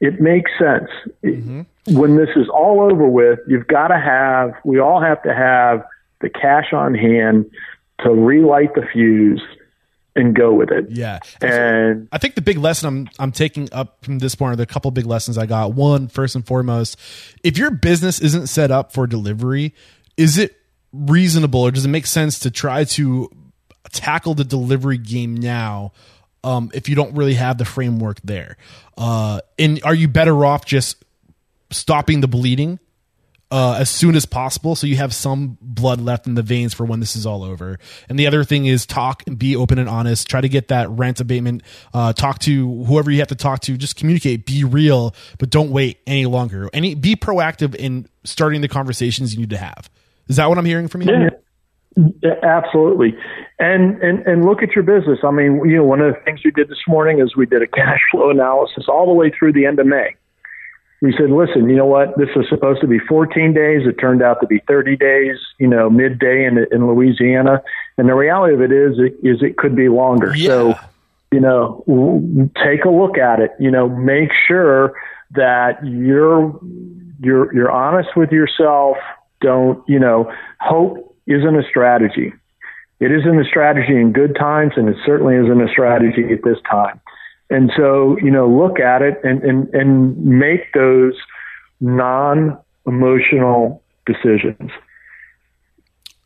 it 0.00 0.20
makes 0.20 0.50
sense. 0.58 0.90
Mm-hmm. 1.24 1.62
When 1.96 2.16
this 2.16 2.30
is 2.36 2.48
all 2.48 2.82
over 2.82 3.08
with, 3.08 3.40
you've 3.48 3.66
got 3.66 3.88
to 3.88 3.98
have, 3.98 4.52
we 4.64 4.78
all 4.78 5.00
have 5.00 5.22
to 5.22 5.34
have 5.34 5.84
the 6.20 6.28
cash 6.28 6.72
on 6.72 6.94
hand 6.94 7.50
to 8.00 8.10
relight 8.10 8.74
the 8.74 8.82
fuse 8.92 9.42
and 10.18 10.34
go 10.34 10.52
with 10.52 10.70
it. 10.70 10.90
Yeah. 10.90 11.20
And 11.40 12.08
I 12.12 12.18
think 12.18 12.34
the 12.34 12.42
big 12.42 12.58
lesson 12.58 12.88
I'm 12.88 13.08
I'm 13.18 13.32
taking 13.32 13.68
up 13.72 14.04
from 14.04 14.18
this 14.18 14.34
point 14.34 14.52
are 14.52 14.56
the 14.56 14.66
couple 14.66 14.90
big 14.90 15.06
lessons 15.06 15.38
I 15.38 15.46
got. 15.46 15.72
One, 15.72 16.08
first 16.08 16.34
and 16.34 16.46
foremost, 16.46 16.98
if 17.42 17.56
your 17.56 17.70
business 17.70 18.20
isn't 18.20 18.48
set 18.48 18.70
up 18.70 18.92
for 18.92 19.06
delivery, 19.06 19.74
is 20.16 20.36
it 20.36 20.56
reasonable 20.92 21.60
or 21.60 21.70
does 21.70 21.84
it 21.84 21.88
make 21.88 22.06
sense 22.06 22.40
to 22.40 22.50
try 22.50 22.84
to 22.84 23.30
tackle 23.92 24.34
the 24.34 24.44
delivery 24.44 24.98
game 24.98 25.34
now 25.36 25.92
um, 26.44 26.70
if 26.74 26.88
you 26.88 26.94
don't 26.94 27.14
really 27.14 27.34
have 27.34 27.56
the 27.56 27.64
framework 27.64 28.20
there? 28.22 28.56
Uh, 28.96 29.40
and 29.58 29.80
are 29.84 29.94
you 29.94 30.08
better 30.08 30.44
off 30.44 30.66
just 30.66 31.04
stopping 31.70 32.20
the 32.20 32.28
bleeding 32.28 32.78
uh, 33.50 33.76
as 33.78 33.88
soon 33.88 34.14
as 34.14 34.26
possible 34.26 34.74
so 34.74 34.86
you 34.86 34.96
have 34.96 35.14
some 35.14 35.56
blood 35.60 36.00
left 36.00 36.26
in 36.26 36.34
the 36.34 36.42
veins 36.42 36.74
for 36.74 36.84
when 36.84 37.00
this 37.00 37.16
is 37.16 37.24
all 37.26 37.42
over. 37.42 37.78
And 38.08 38.18
the 38.18 38.26
other 38.26 38.44
thing 38.44 38.66
is 38.66 38.84
talk 38.84 39.22
and 39.26 39.38
be 39.38 39.56
open 39.56 39.78
and 39.78 39.88
honest. 39.88 40.28
Try 40.28 40.40
to 40.40 40.48
get 40.48 40.68
that 40.68 40.88
rent 40.90 41.20
abatement. 41.20 41.62
Uh, 41.94 42.12
talk 42.12 42.38
to 42.40 42.84
whoever 42.84 43.10
you 43.10 43.18
have 43.20 43.28
to 43.28 43.34
talk 43.34 43.60
to. 43.60 43.76
Just 43.76 43.96
communicate. 43.96 44.44
Be 44.44 44.64
real, 44.64 45.14
but 45.38 45.50
don't 45.50 45.70
wait 45.70 45.98
any 46.06 46.26
longer. 46.26 46.68
Any 46.72 46.94
be 46.94 47.16
proactive 47.16 47.74
in 47.74 48.08
starting 48.24 48.60
the 48.60 48.68
conversations 48.68 49.34
you 49.34 49.40
need 49.40 49.50
to 49.50 49.58
have. 49.58 49.90
Is 50.28 50.36
that 50.36 50.48
what 50.48 50.58
I'm 50.58 50.66
hearing 50.66 50.88
from 50.88 51.02
you? 51.02 51.12
Yeah. 51.12 51.30
Absolutely. 52.42 53.16
And, 53.58 54.00
and, 54.02 54.24
and 54.24 54.44
look 54.44 54.62
at 54.62 54.70
your 54.76 54.84
business. 54.84 55.18
I 55.24 55.32
mean, 55.32 55.62
you 55.64 55.78
know, 55.78 55.84
one 55.84 56.00
of 56.00 56.14
the 56.14 56.20
things 56.20 56.40
we 56.44 56.52
did 56.52 56.68
this 56.68 56.82
morning 56.86 57.18
is 57.18 57.34
we 57.36 57.46
did 57.46 57.62
a 57.62 57.66
cash 57.66 58.00
flow 58.12 58.30
analysis 58.30 58.84
all 58.88 59.06
the 59.06 59.12
way 59.12 59.32
through 59.36 59.52
the 59.54 59.66
end 59.66 59.80
of 59.80 59.86
May. 59.86 60.14
We 61.00 61.14
said, 61.16 61.30
listen, 61.30 61.68
you 61.70 61.76
know 61.76 61.86
what? 61.86 62.18
This 62.18 62.28
was 62.34 62.46
supposed 62.48 62.80
to 62.80 62.88
be 62.88 62.98
14 62.98 63.54
days. 63.54 63.86
It 63.86 64.00
turned 64.00 64.20
out 64.20 64.40
to 64.40 64.46
be 64.46 64.60
30 64.66 64.96
days, 64.96 65.36
you 65.58 65.68
know, 65.68 65.88
midday 65.88 66.44
in, 66.44 66.66
in 66.72 66.88
Louisiana. 66.88 67.62
And 67.96 68.08
the 68.08 68.14
reality 68.14 68.54
of 68.54 68.60
it 68.62 68.72
is, 68.72 68.98
it, 68.98 69.14
is 69.22 69.42
it 69.42 69.56
could 69.56 69.76
be 69.76 69.88
longer. 69.88 70.34
Yeah. 70.34 70.48
So, 70.48 70.74
you 71.30 71.40
know, 71.40 72.50
take 72.64 72.84
a 72.84 72.90
look 72.90 73.16
at 73.16 73.38
it, 73.38 73.52
you 73.60 73.70
know, 73.70 73.88
make 73.88 74.30
sure 74.48 74.94
that 75.32 75.84
you're, 75.86 76.58
you're, 77.20 77.54
you're 77.54 77.70
honest 77.70 78.16
with 78.16 78.32
yourself. 78.32 78.96
Don't, 79.40 79.88
you 79.88 80.00
know, 80.00 80.32
hope 80.58 81.16
isn't 81.28 81.56
a 81.56 81.62
strategy. 81.68 82.32
It 82.98 83.12
isn't 83.12 83.40
a 83.40 83.44
strategy 83.44 83.94
in 83.94 84.12
good 84.12 84.34
times, 84.34 84.72
and 84.76 84.88
it 84.88 84.96
certainly 85.06 85.36
isn't 85.36 85.60
a 85.60 85.68
strategy 85.70 86.32
at 86.32 86.42
this 86.42 86.58
time. 86.68 87.00
And 87.50 87.70
so, 87.76 88.18
you 88.22 88.30
know, 88.30 88.48
look 88.48 88.78
at 88.78 89.00
it 89.02 89.20
and, 89.24 89.42
and, 89.42 89.74
and 89.74 90.24
make 90.24 90.72
those 90.74 91.14
non 91.80 92.58
emotional 92.86 93.82
decisions. 94.06 94.70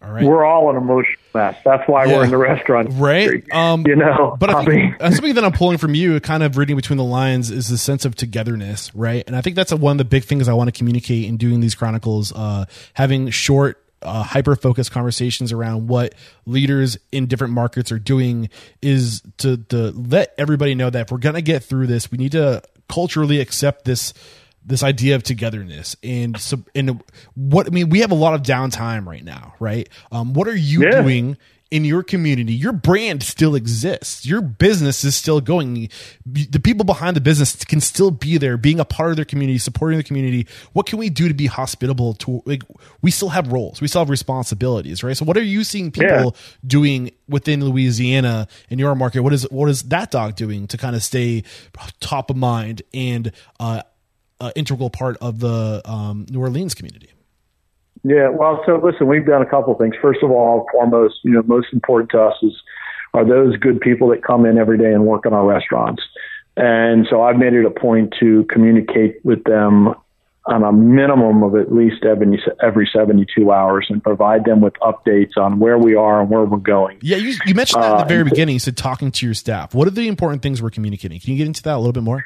All 0.05 0.11
right. 0.11 0.25
We're 0.25 0.45
all 0.45 0.69
an 0.71 0.77
emotional 0.77 1.21
mess. 1.33 1.57
That's 1.65 1.89
why 1.89 2.07
Yeah. 2.07 2.17
we're 2.17 2.25
in 2.25 2.31
the 2.31 2.37
restaurant. 2.37 2.89
right? 2.95 3.45
Um, 3.53 3.85
you 3.87 3.95
know, 3.95 4.37
but 4.39 4.51
I 4.51 4.65
think 4.65 5.01
something 5.01 5.35
that 5.35 5.45
I'm 5.45 5.53
pulling 5.53 5.79
from 5.79 5.95
you, 5.95 6.19
kind 6.19 6.43
of 6.43 6.57
reading 6.57 6.75
between 6.75 6.97
the 6.97 7.05
lines, 7.05 7.53
is 7.53 7.69
the 7.69 7.79
sense 7.79 8.05
of 8.05 8.17
togetherness, 8.17 8.93
right? 8.97 9.23
And 9.29 9.37
I 9.37 9.43
think 9.43 9.55
that's 9.55 9.71
a, 9.71 9.77
one 9.77 9.93
of 9.93 9.99
the 9.99 10.05
big 10.05 10.25
things 10.25 10.49
I 10.49 10.55
want 10.55 10.69
to 10.69 10.73
communicate 10.77 11.27
in 11.27 11.37
doing 11.37 11.61
these 11.61 11.77
chronicles, 11.77 12.33
uh, 12.33 12.65
having 12.95 13.31
short. 13.31 13.79
Uh, 14.03 14.23
hyper 14.23 14.57
focused 14.57 14.91
conversations 14.91 15.53
around 15.53 15.87
what 15.89 16.15
leaders 16.47 16.99
in 17.13 17.27
different 17.27 17.53
markets 17.55 17.91
are 17.93 17.99
doing 17.99 18.49
is 18.83 19.23
to, 19.39 19.57
to 19.57 19.91
let 19.93 20.35
everybody 20.39 20.75
know 20.75 20.91
that 20.91 21.03
if 21.07 21.11
we're 21.13 21.19
going 21.19 21.35
to 21.37 21.43
get 21.43 21.63
through 21.65 21.87
this, 21.87 22.11
we 22.11 22.19
need 22.19 22.33
to 22.33 22.63
culturally 22.89 23.41
accept 23.41 23.85
this 23.85 24.13
this 24.65 24.83
idea 24.85 25.17
of 25.17 25.25
togetherness 25.25 25.97
and 26.05 26.39
so 26.39 26.63
and 26.75 27.03
what 27.35 27.67
I 27.67 27.71
mean 27.71 27.89
we 27.89 27.99
have 28.01 28.13
a 28.13 28.15
lot 28.15 28.35
of 28.35 28.43
downtime 28.43 29.07
right 29.07 29.25
now 29.25 29.55
right 29.59 29.89
um 30.13 30.35
what 30.35 30.47
are 30.47 30.55
you 30.55 30.83
Yeah. 30.85 31.01
doing 31.03 31.37
in 31.73 31.85
your 31.85 32.03
community 32.03 32.53
your 32.53 32.73
brand 32.73 33.23
still 33.23 33.55
exists. 33.55 34.27
Your 34.27 34.43
business 34.43 35.05
is 35.05 35.17
still 35.17 35.41
going. 35.41 35.89
The 36.27 36.61
people 36.61 36.85
behind 36.85 37.17
the 37.17 37.21
business 37.21 37.65
can 37.65 37.81
still 37.81 38.11
be 38.11 38.39
there 38.39 38.57
being 38.57 38.79
a 38.79 38.85
part 38.85 39.11
of 39.11 39.17
their 39.17 39.25
community 39.25 39.59
supporting 39.59 39.97
the 39.99 40.05
community. 40.05 40.47
What 40.75 40.87
can 40.87 40.99
we 40.99 41.09
do 41.11 41.29
to 41.29 41.35
be 41.35 41.47
hospitable 41.47 42.15
to 42.15 42.43
like 42.45 42.63
we 43.01 43.11
still 43.11 43.31
have 43.31 43.51
roles. 43.51 43.81
We 43.81 43.89
still 43.89 44.03
have 44.03 44.11
responsibilities 44.11 45.03
right? 45.03 45.17
So 45.17 45.25
what 45.25 45.37
are 45.37 45.43
you 45.43 45.65
seeing 45.65 45.91
people 45.91 46.09
Yeah. 46.09 46.31
doing 46.67 47.11
within 47.29 47.65
Louisiana 47.65 48.49
in 48.69 48.79
your 48.79 48.95
market? 48.95 49.23
What 49.23 49.33
is 49.33 49.45
what 49.51 49.69
is 49.71 49.83
Dat 49.83 50.11
Dog 50.11 50.37
doing 50.37 50.67
to 50.69 50.77
kind 50.77 50.95
of 50.95 51.03
stay 51.03 51.43
top 52.01 52.31
of 52.31 52.37
mind 52.37 52.83
and 52.93 53.33
uh 53.59 53.83
uh, 54.41 54.51
integral 54.57 54.91
part 54.91 55.17
of 55.19 55.39
the 55.39 55.81
um, 55.85 56.27
New 56.29 56.41
Orleans 56.41 56.75
community. 56.75 57.11
Yeah, 58.05 58.29
well, 58.31 58.63
so 58.67 58.81
listen, 58.83 59.07
we've 59.07 59.27
done 59.27 59.43
a 59.43 59.47
couple 59.47 59.73
of 59.73 59.79
things. 59.79 59.95
First 60.03 60.23
of 60.23 60.31
all, 60.31 60.67
foremost, 60.73 61.17
you 61.23 61.33
know, 61.33 61.43
most 61.45 61.69
important 61.73 62.11
to 62.11 62.23
us 62.23 62.35
is 62.43 62.53
are 63.15 63.25
those 63.25 63.57
good 63.59 63.81
people 63.81 64.09
that 64.09 64.25
come 64.25 64.47
in 64.47 64.59
every 64.59 64.79
day 64.79 64.93
and 64.93 65.05
work 65.05 65.27
in 65.27 65.33
our 65.33 65.47
restaurants. 65.47 66.03
And 66.57 67.07
so 67.09 67.23
I've 67.23 67.37
made 67.37 67.53
it 67.53 67.65
a 67.65 67.71
point 67.71 68.15
to 68.21 68.45
communicate 68.45 69.25
with 69.25 69.45
them 69.45 69.95
on 70.47 70.65
a 70.65 70.73
minimum 70.73 71.43
of 71.45 71.55
at 71.55 71.73
least 71.73 72.05
every, 72.05 72.43
every 72.61 72.91
72 72.93 73.53
hours 73.53 73.87
and 73.89 74.03
provide 74.03 74.45
them 74.45 74.61
with 74.61 74.73
updates 74.83 75.37
on 75.37 75.61
where 75.61 75.79
we 75.79 75.95
are 75.95 76.21
and 76.21 76.31
where 76.31 76.45
we're 76.45 76.57
going. 76.57 76.99
Yeah, 77.01 77.17
you, 77.17 77.35
you 77.47 77.55
mentioned 77.55 77.83
that 77.83 77.93
at 77.93 77.99
the 77.99 78.05
Uh, 78.05 78.09
very 78.09 78.25
beginning. 78.25 78.55
You 78.55 78.59
said 78.59 78.77
talking 78.77 79.13
to 79.13 79.27
your 79.27 79.35
staff. 79.35 79.73
What 79.73 79.87
are 79.87 79.93
the 79.93 80.09
important 80.09 80.43
things 80.43 80.61
we're 80.61 80.71
communicating? 80.71 81.21
Can 81.21 81.31
you 81.33 81.39
get 81.39 81.47
into 81.47 81.63
that 81.63 81.75
a 81.75 81.79
little 81.79 81.93
bit 81.93 82.03
more? 82.03 82.25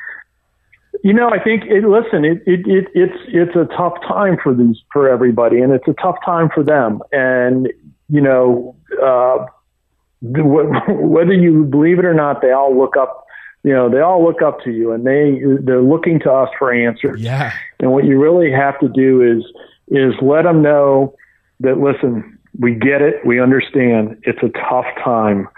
You 1.03 1.13
know, 1.13 1.31
I 1.31 1.43
think 1.43 1.65
it, 1.65 1.85
listen, 1.85 2.25
it, 2.25 2.43
it, 2.47 2.67
it, 2.67 2.87
it's 2.95 3.19
it's 3.29 3.57
a 3.57 3.65
tough 3.77 3.95
time 4.07 4.37
for 4.43 4.55
these 4.55 4.77
for 4.93 5.09
everybody, 5.09 5.61
and 5.61 5.73
it's 5.73 5.87
a 5.89 5.95
tough 5.95 6.17
time 6.25 6.49
for 6.55 6.63
them. 6.63 7.01
And 7.13 7.69
you 8.09 8.21
know, 8.21 8.77
uh, 9.03 9.47
whether 10.21 11.33
you 11.33 11.65
believe 11.65 11.99
it 11.99 12.05
or 12.05 12.15
not, 12.15 12.43
they 12.43 12.53
all 12.53 12.77
look 12.77 12.97
up. 12.97 13.25
You 13.63 13.73
know, 13.73 13.91
they 13.91 14.01
all 14.01 14.25
look 14.25 14.43
up 14.43 14.61
to 14.63 14.71
you, 14.71 14.93
and 14.93 15.05
they 15.07 15.41
they're 15.65 15.83
looking 15.83 16.21
to 16.21 16.33
us 16.33 16.49
for 16.59 16.73
answers. 16.73 17.21
Yeah, 17.21 17.53
And 17.81 17.93
what 17.93 18.05
you 18.05 18.21
really 18.21 18.51
have 18.53 18.79
to 18.81 18.89
do 18.89 19.23
is 19.23 19.45
is 19.89 20.15
let 20.23 20.43
them 20.43 20.63
know 20.63 21.15
that 21.61 21.79
listen, 21.79 22.39
we 22.59 22.75
get 22.75 23.03
it, 23.03 23.25
we 23.25 23.41
understand. 23.41 24.19
It's 24.23 24.43
a 24.43 24.49
tough 24.69 24.87
time. 25.03 25.49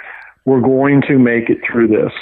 We're 0.45 0.61
going 0.61 1.03
to 1.03 1.19
make 1.19 1.51
it 1.51 1.59
through 1.71 1.89
this. 1.89 2.13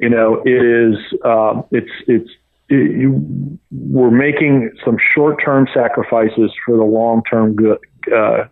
You 0.00 0.08
know, 0.08 0.42
it 0.44 0.62
is. 0.64 0.96
Um, 1.24 1.64
it's 1.70 1.90
it's. 2.06 2.30
You, 2.70 3.58
we're 3.70 4.10
making 4.10 4.70
some 4.84 4.96
short-term 5.14 5.66
sacrifices 5.74 6.52
for 6.64 6.76
the 6.76 6.84
long-term 6.84 7.56
good. 7.56 7.78
Uh, 8.14 8.44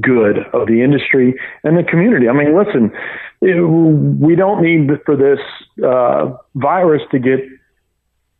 good 0.00 0.38
of 0.52 0.66
the 0.66 0.82
industry 0.82 1.38
and 1.62 1.78
the 1.78 1.82
community. 1.82 2.28
I 2.28 2.32
mean, 2.32 2.56
listen, 2.56 2.92
we 3.40 4.34
don't 4.34 4.62
need 4.62 4.90
for 5.04 5.16
this 5.16 5.38
uh, 5.84 6.36
virus 6.56 7.02
to 7.12 7.18
get 7.18 7.40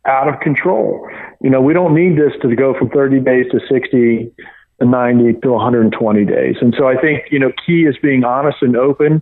out 0.05 0.27
of 0.27 0.39
control. 0.39 1.07
You 1.41 1.49
know, 1.49 1.61
we 1.61 1.73
don't 1.73 1.93
need 1.93 2.17
this 2.17 2.33
to 2.41 2.55
go 2.55 2.77
from 2.77 2.89
30 2.89 3.19
days 3.19 3.45
to 3.51 3.59
60 3.69 4.31
to 4.79 4.85
90 4.85 5.39
to 5.41 5.51
120 5.51 6.25
days. 6.25 6.55
And 6.61 6.73
so 6.77 6.87
I 6.87 6.99
think, 6.99 7.23
you 7.31 7.39
know, 7.39 7.51
key 7.65 7.83
is 7.83 7.95
being 8.01 8.23
honest 8.23 8.57
and 8.61 8.75
open, 8.75 9.21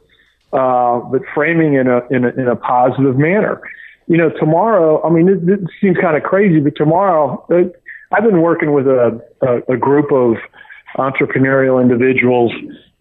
uh, 0.54 1.00
but 1.00 1.22
framing 1.34 1.76
in 1.76 1.88
a, 1.88 2.02
in 2.10 2.26
a, 2.26 2.30
in 2.30 2.48
a 2.48 2.56
positive 2.56 3.18
manner. 3.18 3.62
You 4.08 4.18
know, 4.18 4.30
tomorrow, 4.30 5.04
I 5.04 5.10
mean, 5.10 5.28
it, 5.28 5.50
it 5.50 5.60
seems 5.82 5.98
kind 5.98 6.16
of 6.16 6.24
crazy, 6.24 6.60
but 6.60 6.76
tomorrow, 6.76 7.46
uh, 7.50 7.70
I've 8.16 8.24
been 8.24 8.42
working 8.42 8.72
with 8.74 8.88
a, 8.88 9.20
a, 9.42 9.74
a 9.74 9.78
group 9.78 10.12
of 10.12 10.36
entrepreneurial 10.98 11.82
individuals 11.82 12.52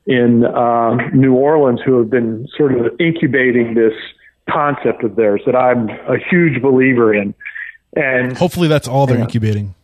in 0.06 0.44
uh, 0.44 0.94
New 1.12 1.34
Orleans 1.34 1.80
who 1.84 1.98
have 1.98 2.10
been 2.10 2.46
sort 2.56 2.74
of 2.74 2.98
incubating 3.00 3.74
this 3.74 3.92
concept 4.50 5.02
of 5.04 5.16
theirs 5.16 5.42
that 5.46 5.56
I'm 5.56 5.88
a 5.88 6.18
huge 6.18 6.60
believer 6.60 7.14
in. 7.14 7.34
And 7.96 8.36
hopefully 8.36 8.68
that's 8.68 8.88
all 8.88 9.06
they're 9.06 9.18
incubating. 9.18 9.74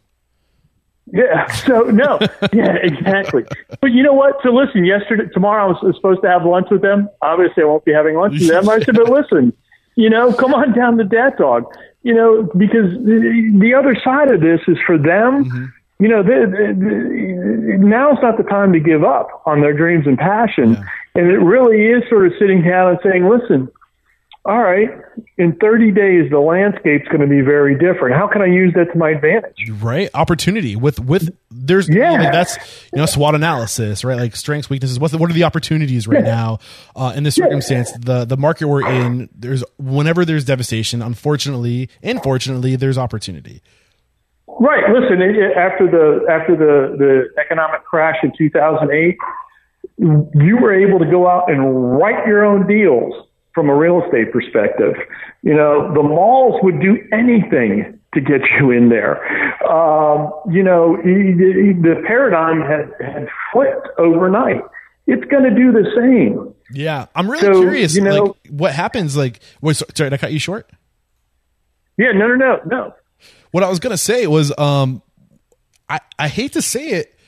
yeah, 1.12 1.46
so 1.52 1.82
no, 1.82 2.18
yeah, 2.52 2.76
exactly. 2.82 3.44
But 3.80 3.92
you 3.92 4.02
know 4.02 4.12
what? 4.12 4.36
So 4.42 4.50
listen, 4.50 4.84
yesterday, 4.84 5.24
tomorrow 5.32 5.64
I 5.64 5.80
was 5.82 5.96
supposed 5.96 6.22
to 6.22 6.28
have 6.28 6.44
lunch 6.44 6.68
with 6.70 6.82
them. 6.82 7.08
Obviously, 7.22 7.62
I 7.62 7.66
won't 7.66 7.84
be 7.84 7.92
having 7.92 8.16
lunch 8.16 8.38
with 8.38 8.48
them. 8.48 8.68
I 8.68 8.80
said, 8.80 8.96
but 8.96 9.08
listen, 9.08 9.52
you 10.00 10.08
know, 10.08 10.32
come 10.32 10.54
on 10.54 10.72
down 10.72 10.96
the 10.96 11.04
Dat 11.04 11.36
Dog, 11.36 11.64
you 12.02 12.14
know, 12.14 12.44
because 12.56 12.90
the, 13.04 13.58
the 13.60 13.74
other 13.74 13.94
side 14.02 14.30
of 14.30 14.40
this 14.40 14.60
is 14.66 14.78
for 14.86 14.96
them. 14.96 15.44
Mm-hmm. 15.44 15.64
You 16.02 16.08
know, 16.08 16.22
the, 16.22 16.46
the, 16.48 16.66
the, 16.80 17.78
now's 17.78 18.16
not 18.22 18.38
the 18.38 18.44
time 18.44 18.72
to 18.72 18.80
give 18.80 19.04
up 19.04 19.42
on 19.44 19.60
their 19.60 19.74
dreams 19.74 20.06
and 20.06 20.16
passion. 20.16 20.82
And 21.14 21.26
it 21.26 21.38
really 21.38 21.84
is 21.84 22.08
sort 22.08 22.26
of 22.26 22.32
sitting 22.38 22.62
down 22.62 22.92
and 22.92 22.98
saying, 23.02 23.28
listen, 23.28 23.68
all 24.46 24.58
right, 24.62 24.88
in 25.36 25.54
30 25.56 25.90
days, 25.90 26.30
the 26.30 26.38
landscape's 26.40 27.06
going 27.08 27.20
to 27.20 27.26
be 27.26 27.42
very 27.42 27.74
different. 27.74 28.16
How 28.16 28.26
can 28.26 28.40
I 28.40 28.46
use 28.46 28.72
that 28.74 28.90
to 28.92 28.98
my 28.98 29.10
advantage? 29.10 29.70
Right, 29.82 30.08
opportunity 30.14 30.76
with 30.76 30.98
with 30.98 31.28
there's 31.50 31.88
Yeah. 31.90 32.30
that's 32.30 32.56
you 32.92 32.98
know 32.98 33.06
SWOT 33.06 33.34
analysis, 33.34 34.02
right? 34.02 34.18
Like 34.18 34.34
strengths, 34.34 34.70
weaknesses. 34.70 34.98
What's 34.98 35.12
the, 35.12 35.18
what 35.18 35.28
are 35.30 35.34
the 35.34 35.44
opportunities 35.44 36.08
right 36.08 36.24
Yeah. 36.24 36.30
now 36.34 36.58
uh, 36.96 37.12
in 37.14 37.22
this 37.24 37.34
circumstance? 37.34 37.92
The 37.92 38.24
the 38.24 38.38
market 38.38 38.66
we're 38.66 38.86
in, 38.88 39.28
there's 39.34 39.62
whenever 39.78 40.24
there's 40.24 40.44
devastation, 40.46 41.02
unfortunately, 41.02 41.90
unfortunately, 42.02 42.76
there's 42.76 42.96
opportunity. 42.96 43.60
Right. 44.48 44.84
Listen, 44.90 45.20
it, 45.20 45.36
it- 45.36 45.56
after 45.56 45.86
the 45.86 46.26
after 46.32 46.56
the 46.56 46.96
the 46.96 47.40
economic 47.40 47.84
crash 47.84 48.16
in 48.22 48.32
2008, 48.38 49.16
you 49.98 50.56
were 50.60 50.72
able 50.74 50.98
to 50.98 51.10
go 51.10 51.28
out 51.28 51.50
and 51.50 51.98
write 51.98 52.26
your 52.26 52.44
own 52.44 52.66
deals 52.66 53.12
from 53.54 53.68
a 53.68 53.74
real 53.74 54.02
estate 54.04 54.32
perspective. 54.32 54.94
You 55.42 55.54
know, 55.54 55.92
the 55.94 56.02
malls 56.02 56.60
would 56.62 56.80
do 56.80 56.98
anything 57.12 57.98
to 58.14 58.20
get 58.20 58.40
you 58.58 58.70
in 58.70 58.88
there. 58.88 59.22
Um, 59.70 60.32
you 60.50 60.62
know, 60.62 60.96
the 60.96 62.02
paradigm 62.06 62.60
had, 62.60 62.92
had 63.04 63.28
flipped 63.52 63.88
overnight. 63.98 64.62
It's 65.06 65.24
going 65.30 65.44
to 65.44 65.50
do 65.50 65.72
the 65.72 65.90
same. 65.96 66.54
Yeah, 66.72 67.06
I'm 67.14 67.30
really 67.30 67.52
so, 67.52 67.60
curious. 67.60 67.94
You 67.94 68.02
know, 68.02 68.24
like, 68.24 68.36
what 68.48 68.72
happens? 68.72 69.16
Like, 69.16 69.40
wait, 69.60 69.76
sorry, 69.76 70.10
did 70.10 70.12
I 70.12 70.16
cut 70.18 70.32
you 70.32 70.38
short? 70.38 70.70
Yeah, 71.96 72.12
no, 72.12 72.28
no, 72.28 72.36
no, 72.36 72.60
no. 72.66 72.94
What 73.50 73.64
I 73.64 73.68
was 73.68 73.80
going 73.80 73.90
to 73.90 73.98
say 73.98 74.26
was, 74.26 74.56
um, 74.56 75.02
I 75.88 76.00
I 76.18 76.28
hate 76.28 76.52
to 76.52 76.62
say 76.62 76.90
it, 76.90 77.18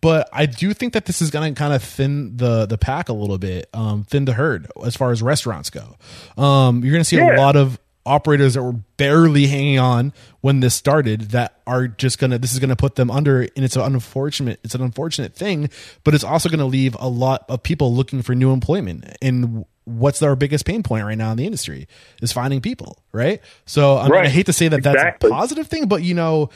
but 0.00 0.28
I 0.32 0.46
do 0.46 0.72
think 0.74 0.92
that 0.92 1.06
this 1.06 1.20
is 1.20 1.30
going 1.30 1.54
to 1.54 1.58
kind 1.58 1.72
of 1.72 1.82
thin 1.82 2.36
the 2.36 2.66
the 2.66 2.78
pack 2.78 3.08
a 3.08 3.12
little 3.12 3.38
bit, 3.38 3.68
um, 3.74 4.04
thin 4.04 4.24
the 4.24 4.34
herd 4.34 4.70
as 4.84 4.96
far 4.96 5.10
as 5.10 5.22
restaurants 5.22 5.70
go. 5.70 5.96
Um, 6.40 6.84
you're 6.84 6.92
going 6.92 7.02
to 7.02 7.08
see 7.08 7.16
yeah. 7.16 7.36
a 7.36 7.38
lot 7.38 7.56
of 7.56 7.78
operators 8.08 8.54
that 8.54 8.62
were 8.62 8.72
barely 8.96 9.46
hanging 9.46 9.78
on 9.78 10.12
when 10.40 10.60
this 10.60 10.74
started 10.74 11.20
that 11.30 11.60
are 11.66 11.86
just 11.86 12.18
gonna 12.18 12.38
this 12.38 12.52
is 12.52 12.58
gonna 12.58 12.74
put 12.74 12.94
them 12.94 13.10
under 13.10 13.42
and 13.42 13.64
it's 13.64 13.76
an 13.76 13.82
unfortunate 13.82 14.58
it's 14.64 14.74
an 14.74 14.80
unfortunate 14.80 15.34
thing 15.34 15.68
but 16.04 16.14
it's 16.14 16.24
also 16.24 16.48
gonna 16.48 16.64
leave 16.64 16.96
a 16.98 17.08
lot 17.08 17.44
of 17.50 17.62
people 17.62 17.94
looking 17.94 18.22
for 18.22 18.34
new 18.34 18.50
employment 18.50 19.04
and 19.20 19.64
what's 19.84 20.22
our 20.22 20.34
biggest 20.34 20.64
pain 20.64 20.82
point 20.82 21.04
right 21.04 21.18
now 21.18 21.30
in 21.30 21.36
the 21.36 21.44
industry 21.44 21.86
is 22.22 22.32
finding 22.32 22.62
people 22.62 22.98
right 23.12 23.42
so 23.66 23.98
I, 23.98 24.04
mean, 24.04 24.12
right. 24.12 24.26
I 24.26 24.30
hate 24.30 24.46
to 24.46 24.54
say 24.54 24.68
that 24.68 24.82
that's 24.82 24.94
exactly. 24.96 25.28
a 25.28 25.32
positive 25.32 25.66
thing 25.66 25.86
but 25.86 26.02
you 26.02 26.14
know 26.14 26.48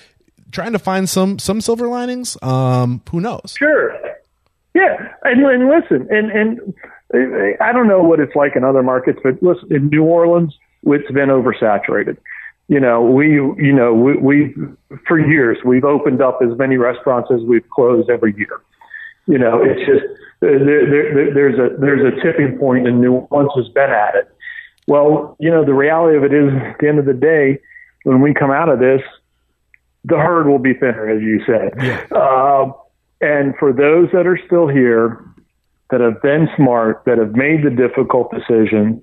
trying 0.53 0.73
to 0.73 0.79
find 0.79 1.09
some 1.09 1.39
some 1.39 1.61
silver 1.61 1.89
linings. 1.89 2.37
Um, 2.43 3.03
who 3.11 3.21
knows? 3.21 3.55
Sure. 3.59 3.99
Yeah, 4.75 5.09
and, 5.25 5.45
and 5.45 5.69
listen, 5.69 6.09
and 6.11 6.31
and 6.31 6.75
I 7.61 7.73
don't 7.73 7.89
know 7.89 8.03
what 8.03 8.21
it's 8.21 8.35
like 8.35 8.57
in 8.57 8.65
other 8.65 8.83
markets, 8.83 9.19
but 9.23 9.43
listen, 9.43 9.75
in 9.75 9.89
New 9.89 10.05
Orleans, 10.05 10.57
it's 10.85 11.11
been 11.11 11.29
oversaturated. 11.29 12.17
You 12.69 12.81
know, 12.81 13.03
we 13.03 13.35
you 13.35 13.73
know 13.73 13.93
we 13.93 14.17
we 14.17 14.55
for 15.07 15.19
years 15.19 15.59
we've 15.65 15.85
opened 15.85 16.23
up 16.23 16.39
as 16.43 16.57
many 16.57 16.77
restaurants 16.77 17.31
as 17.31 17.43
we've 17.43 17.69
closed 17.69 18.09
every 18.09 18.35
year. 18.37 18.61
You 19.27 19.39
know, 19.39 19.63
it's 19.63 19.81
just 19.81 20.05
there, 20.41 20.59
there, 20.59 21.35
there's 21.35 21.59
a 21.59 21.77
there's 21.79 22.13
a 22.13 22.21
tipping 22.23 22.59
point, 22.59 22.87
and 22.89 23.01
New 23.01 23.27
Orleans 23.31 23.53
has 23.57 23.69
been 23.75 23.91
at 23.91 24.15
it. 24.15 24.35
Well, 24.89 25.37
you 25.39 25.51
know, 25.51 25.65
the 25.65 25.75
reality 25.75 26.17
of 26.17 26.25
it 26.25 26.33
is, 26.33 26.51
at 26.55 26.79
the 26.81 26.89
end 26.89 26.99
of 26.99 27.05
the 27.05 27.13
day, 27.15 27.61
when 28.05 28.21
we 28.21 28.35
come 28.35 28.51
out 28.51 28.69
of 28.69 28.79
this, 28.79 29.03
the 30.05 30.17
herd 30.17 30.47
will 30.47 30.59
be 30.59 30.75
thinner, 30.75 31.09
as 31.09 31.23
you 31.23 31.43
said. 31.47 31.73
Yeah. 31.83 32.05
Uh, 32.17 32.73
and 33.21 33.55
for 33.59 33.73
those 33.73 34.09
that 34.13 34.27
are 34.27 34.39
still 34.47 34.67
here, 34.67 35.25
that 35.91 36.01
have 36.01 36.21
been 36.23 36.49
smart, 36.57 37.03
that 37.07 37.19
have 37.19 37.37
made 37.37 37.63
the 37.65 37.71
difficult 37.71 38.33
decisions 38.33 39.03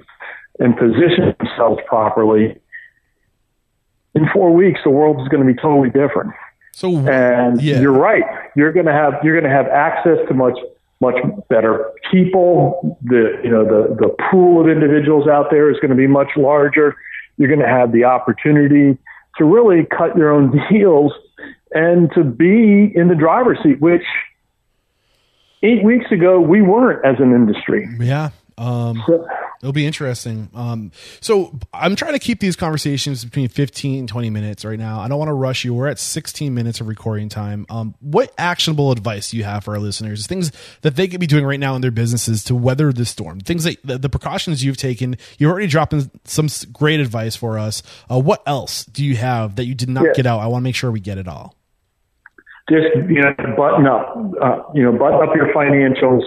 and 0.60 0.76
positioned 0.76 1.36
themselves 1.40 1.80
properly, 1.88 2.60
in 4.16 4.28
four 4.34 4.52
weeks 4.52 4.82
the 4.84 4.90
world 4.90 5.22
is 5.22 5.28
going 5.30 5.46
to 5.46 5.54
be 5.54 5.60
totally 5.60 5.90
different. 5.90 6.34
So, 6.74 6.90
and 7.08 7.62
yeah. 7.62 7.80
you're 7.80 7.92
right. 7.94 8.24
You're 8.56 8.74
going 8.74 8.86
to 8.88 8.92
have 8.92 9.14
you're 9.24 9.40
going 9.40 9.50
to 9.50 9.56
have 9.56 9.68
access 9.68 10.18
to 10.28 10.34
much 10.34 10.58
much 11.00 11.16
better 11.48 11.92
people. 12.12 12.98
The 13.04 13.40
you 13.44 13.50
know 13.50 13.64
the 13.64 13.96
the 13.96 14.16
pool 14.30 14.62
of 14.62 14.68
individuals 14.68 15.28
out 15.28 15.52
there 15.52 15.70
is 15.70 15.78
going 15.80 15.92
to 15.92 15.96
be 15.96 16.08
much 16.08 16.30
larger. 16.36 16.96
You're 17.38 17.50
going 17.50 17.62
to 17.62 17.68
have 17.68 17.92
the 17.92 18.04
opportunity 18.04 18.98
to 19.40 19.46
really 19.46 19.86
cut 19.86 20.16
your 20.16 20.32
own 20.32 20.58
deals 20.70 21.12
and 21.72 22.12
to 22.14 22.24
be 22.24 22.92
in 22.96 23.08
the 23.08 23.16
driver's 23.16 23.58
seat, 23.64 23.82
which 23.82 24.04
eight 25.64 25.84
weeks 25.84 26.12
ago 26.12 26.40
we 26.40 26.62
weren't 26.62 27.04
as 27.04 27.20
an 27.20 27.34
industry. 27.34 27.88
Yeah. 28.00 28.30
Um, 28.60 29.02
it'll 29.62 29.74
be 29.74 29.86
interesting. 29.86 30.50
Um, 30.54 30.92
so 31.22 31.58
I'm 31.74 31.96
trying 31.96 32.14
to 32.14 32.20
keep 32.20 32.42
these 32.42 32.58
conversations 32.58 33.24
between 33.24 33.48
15 33.48 34.00
and 34.00 34.10
20 34.10 34.30
minutes 34.30 34.66
right 34.66 34.78
now. 34.78 35.00
I 35.00 35.08
don't 35.08 35.18
want 35.18 35.30
to 35.30 35.34
rush 35.34 35.64
you. 35.64 35.74
We're 35.74 35.88
at 35.88 35.98
16 35.98 36.54
minutes 36.54 36.82
of 36.82 36.88
recording 36.88 37.30
time. 37.30 37.66
Um, 37.70 37.96
what 38.02 38.34
actionable 38.38 38.92
advice 38.92 39.32
do 39.32 39.38
you 39.38 39.46
have 39.46 39.64
for 39.64 39.76
our 39.76 39.80
listeners? 39.80 40.28
Things 40.28 40.52
that 40.82 40.98
they 40.98 41.08
could 41.08 41.22
be 41.22 41.28
doing 41.28 41.46
right 41.46 41.60
now 41.60 41.76
in 41.76 41.82
their 41.82 41.92
businesses 41.92 42.44
to 42.46 42.56
weather 42.56 42.92
the 42.92 43.06
storm. 43.06 43.40
Things 43.40 43.64
that 43.64 43.78
the, 43.84 43.98
the 43.98 44.10
precautions 44.10 44.64
you've 44.64 44.78
taken. 44.78 45.18
You're 45.38 45.52
already 45.52 45.68
dropping 45.68 46.12
some 46.26 46.48
great 46.74 47.00
advice 47.00 47.36
for 47.36 47.58
us. 47.58 47.82
Uh, 48.12 48.20
what 48.20 48.44
else 48.46 48.84
do 48.86 49.06
you 49.06 49.16
have 49.16 49.56
that 49.56 49.66
you 49.66 49.76
did 49.76 49.90
not 49.90 50.04
yeah. 50.04 50.14
get 50.14 50.26
out? 50.26 50.40
I 50.40 50.48
want 50.48 50.64
to 50.64 50.66
make 50.66 50.76
sure 50.76 50.92
we 50.92 51.00
get 51.00 51.18
it 51.18 51.28
all. 51.28 51.56
Just 52.70 52.88
you 53.10 53.22
know, 53.22 53.34
button 53.58 53.88
up. 53.88 54.16
Uh, 54.42 54.62
you 54.76 54.84
know, 54.84 54.92
button 54.92 55.28
up 55.28 55.36
your 55.36 55.52
financials 55.54 56.22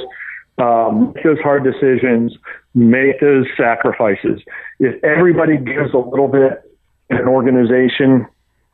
um, 0.58 1.12
make 1.14 1.24
those 1.24 1.38
hard 1.40 1.64
decisions, 1.64 2.36
make 2.74 3.20
those 3.20 3.46
sacrifices. 3.56 4.40
If 4.78 5.02
everybody 5.02 5.56
gives 5.56 5.92
a 5.94 5.98
little 5.98 6.28
bit 6.28 6.62
in 7.10 7.16
an 7.18 7.28
organization, 7.28 8.26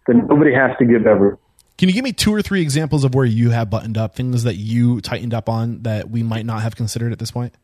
then 0.07 0.27
nobody 0.27 0.55
has 0.55 0.77
to 0.79 0.85
give 0.85 1.07
everything. 1.07 1.39
Can 1.77 1.89
you 1.89 1.95
give 1.95 2.05
me 2.05 2.13
two 2.13 2.35
or 2.35 2.43
three 2.43 2.61
examples 2.61 3.05
of 3.05 3.15
where 3.15 3.25
you 3.25 3.51
have 3.51 3.71
buttoned 3.71 3.97
up 3.97 4.17
things 4.17 4.43
that 4.43 4.57
you 4.57 5.01
tightened 5.01 5.33
up 5.33 5.49
on 5.49 5.83
that 5.83 6.11
we 6.11 6.25
might 6.25 6.45
not 6.45 6.63
have 6.63 6.75
considered 6.75 7.13
at 7.13 7.21
this 7.21 7.31
point? 7.31 7.55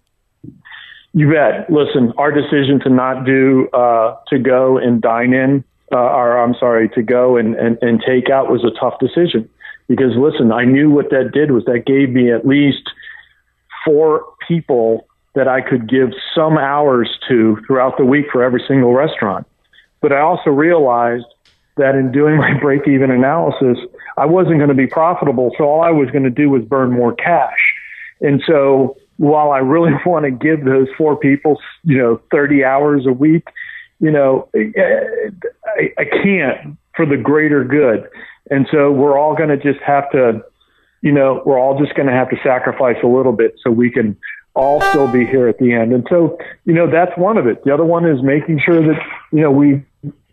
You 1.13 1.33
bet. 1.33 1.69
Listen, 1.69 2.13
our 2.17 2.31
decision 2.31 2.81
to 2.85 2.91
not 2.91 3.25
do 3.25 3.69
uh, 3.73 4.17
to 4.29 4.39
go 4.39 4.79
and 4.79 5.01
dine 5.01 5.33
in, 5.33 5.65
uh, 5.93 5.97
or 5.97 6.39
I'm 6.39 6.55
sorry, 6.61 6.89
to 6.91 7.03
go 7.03 7.37
and, 7.37 7.57
and, 7.57 7.77
and 7.83 8.03
take 8.07 8.31
out 8.31 8.51
was 8.51 8.65
a 8.65 8.71
tough 8.79 9.01
decision 9.01 9.49
because 9.89 10.13
listen, 10.17 10.53
I 10.53 10.65
knew 10.65 10.91
what 10.91 11.11
that 11.11 11.31
did 11.33 11.51
was 11.51 11.65
that 11.65 11.85
gave 11.85 12.11
me 12.11 12.31
at 12.31 12.47
least– 12.47 12.89
four 13.85 14.25
people 14.47 15.07
that 15.35 15.49
I 15.49 15.61
could 15.61 15.89
give 15.89 16.11
some 16.35 16.57
hours 16.59 17.11
to 17.29 17.59
throughout 17.67 17.99
the 17.99 18.05
week 18.05 18.27
for 18.33 18.43
every 18.43 18.63
single 18.67 18.93
restaurant. 18.93 19.47
But 20.01 20.13
I 20.13 20.21
also 20.21 20.51
realized 20.51 21.27
that 21.77 21.95
in 21.95 22.13
doing 22.13 22.37
my 22.37 22.59
break 22.61 22.87
even 22.87 23.11
analysis, 23.11 23.79
I 24.17 24.27
wasn't 24.27 24.57
going 24.57 24.69
to 24.69 24.75
be 24.75 24.87
profitable. 24.87 25.53
So 25.59 25.65
all 25.65 25.83
I 25.83 25.91
was 25.91 26.11
going 26.11 26.25
to 26.25 26.31
do 26.31 26.51
was 26.51 26.63
burn 26.63 26.93
more 26.93 27.15
cash. 27.15 27.75
And 28.21 28.43
so 28.47 28.97
while 29.17 29.51
I 29.51 29.59
really 29.59 29.93
want 30.07 30.25
to 30.25 30.31
give 30.31 30.65
those 30.65 30.89
four 30.97 31.17
people, 31.17 31.61
you 31.83 31.99
know, 31.99 32.21
30 32.31 32.65
hours 32.65 33.07
a 33.07 33.13
week, 33.13 33.49
you 34.01 34.11
know, 34.11 34.49
I, 34.55 35.93
I 35.99 36.05
can't 36.05 36.77
for 36.95 37.07
the 37.07 37.17
greater 37.17 37.65
good. 37.65 38.09
And 38.51 38.69
so 38.71 38.93
we're 38.93 39.19
all 39.19 39.35
going 39.35 39.49
to 39.49 39.57
just 39.57 39.81
have 39.81 40.11
to 40.11 40.45
you 41.05 41.13
know, 41.13 41.43
we're 41.45 41.59
all 41.59 41.79
just 41.79 41.95
going 41.95 42.09
to 42.09 42.15
have 42.15 42.31
to 42.31 42.37
sacrifice 42.43 42.97
a 43.05 43.07
little 43.07 43.33
bit 43.33 43.57
so 43.63 43.71
we 43.71 43.91
can 43.91 44.17
all 44.55 44.81
still 44.81 45.07
be 45.07 45.27
here 45.27 45.49
at 45.49 45.59
the 45.59 45.71
end. 45.75 45.93
And 45.93 46.07
so, 46.09 46.39
you 46.65 46.73
know, 46.73 46.91
that's 46.91 47.13
one 47.19 47.37
of 47.37 47.47
it. 47.47 47.63
The 47.63 47.75
other 47.75 47.85
one 47.85 48.09
is 48.09 48.23
making 48.23 48.63
sure 48.65 48.81
that, 48.81 48.99
you 49.31 49.43
know, 49.43 49.51
we 49.51 49.85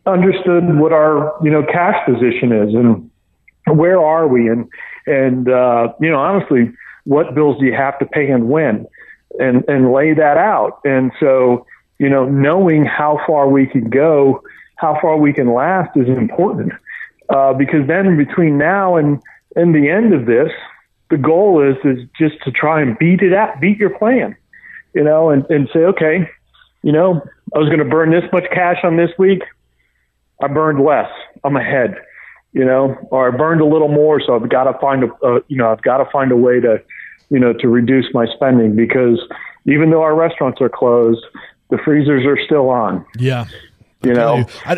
understood 0.06 0.64
what 0.80 0.94
our, 0.94 1.36
you 1.44 1.52
know, 1.52 1.62
cash 1.62 1.98
position 2.06 2.54
is 2.54 2.74
and 2.74 3.12
where 3.78 4.02
are 4.02 4.30
we? 4.30 4.48
And, 4.48 4.70
and, 5.06 5.50
uh, 5.50 5.92
you 6.00 6.10
know, 6.10 6.20
honestly, 6.20 6.72
what 7.04 7.36
bills 7.36 7.60
do 7.60 7.66
you 7.66 7.74
have 7.74 8.00
to 8.00 8.06
pay 8.06 8.32
and 8.32 8.48
when? 8.48 8.88
And, 9.40 9.66
and 9.68 9.92
lay 9.92 10.14
that 10.14 10.38
out. 10.38 10.80
And 10.86 11.12
so, 11.20 11.66
you 12.00 12.08
know, 12.08 12.24
knowing 12.30 12.86
how 12.86 13.20
far 13.28 13.50
we 13.50 13.68
can 13.68 13.90
go, 13.90 14.42
how 14.78 14.98
far 15.02 15.18
we 15.18 15.34
can 15.34 15.54
last 15.54 15.98
is 15.98 16.08
important. 16.08 16.72
Uh, 17.28 17.54
because 17.54 17.86
then 17.88 18.16
between 18.18 18.58
now 18.58 18.96
and, 18.96 19.22
in 19.56 19.74
the 19.74 19.90
end 19.90 20.14
of 20.14 20.26
this, 20.26 20.52
the 21.10 21.18
goal 21.18 21.62
is 21.62 21.76
is 21.84 22.08
just 22.18 22.42
to 22.44 22.52
try 22.52 22.82
and 22.82 22.98
beat 22.98 23.22
it 23.22 23.34
out, 23.34 23.60
beat 23.60 23.78
your 23.78 23.98
plan, 23.98 24.36
you 24.94 25.04
know, 25.04 25.30
and, 25.30 25.46
and 25.50 25.70
say, 25.74 25.80
okay, 25.80 26.30
you 26.84 26.92
know, 26.92 27.22
I 27.54 27.60
was 27.60 27.68
going 27.68 27.80
to 27.80 27.86
burn 27.86 28.12
this 28.12 28.24
much 28.32 28.46
cash 28.52 28.78
on 28.84 28.98
this 28.98 29.12
week. 29.20 29.44
I 30.42 30.48
burned 30.48 30.84
less. 30.84 31.10
I'm 31.44 31.56
ahead, 31.56 31.96
you 32.54 32.66
know, 32.66 32.98
or 33.12 33.32
I 33.32 33.38
burned 33.38 33.62
a 33.62 33.66
little 33.66 33.90
more. 33.90 34.22
So 34.22 34.36
I've 34.36 34.50
got 34.50 34.64
to 34.64 34.78
find 34.80 35.04
a, 35.04 35.14
uh, 35.24 35.40
you 35.48 35.58
know, 35.58 35.72
I've 35.72 35.82
got 35.82 35.98
to 35.98 36.10
find 36.12 36.32
a 36.32 36.38
way 36.38 36.60
to, 36.60 36.82
you 37.30 37.40
know, 37.40 37.54
to 37.54 37.68
reduce 37.68 38.08
my 38.14 38.26
spending 38.34 38.76
because 38.76 39.20
even 39.66 39.92
though 39.92 40.02
our 40.02 40.16
restaurants 40.16 40.60
are 40.62 40.70
closed, 40.70 41.24
the 41.70 41.78
freezers 41.78 42.26
are 42.26 42.38
still 42.44 42.70
on. 42.70 43.06
Yeah. 43.18 43.46
You 44.04 44.14
know, 44.14 44.46
I, 44.66 44.78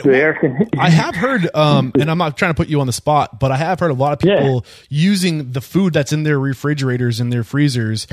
I, 0.78 0.90
have 0.90 1.16
heard, 1.16 1.50
um, 1.56 1.94
and 1.98 2.12
I'm 2.12 2.18
not 2.18 2.38
trying 2.38 2.52
to 2.52 2.56
put 2.56 2.68
you 2.68 2.82
on 2.82 2.88
the 2.88 2.94
spot, 2.94 3.40
but 3.40 3.52
I 3.52 3.56
have 3.56 3.80
heard 3.80 3.92
a 3.92 3.94
lot 3.94 4.12
of 4.12 4.20
people 4.20 4.66
yeah. 4.66 4.86
using 4.90 5.54
the 5.54 5.62
food 5.62 5.94
that's 5.94 6.12
in 6.12 6.24
their 6.24 6.38
refrigerators 6.38 7.22
and 7.22 7.32
their 7.32 7.46
freezers 7.46 8.06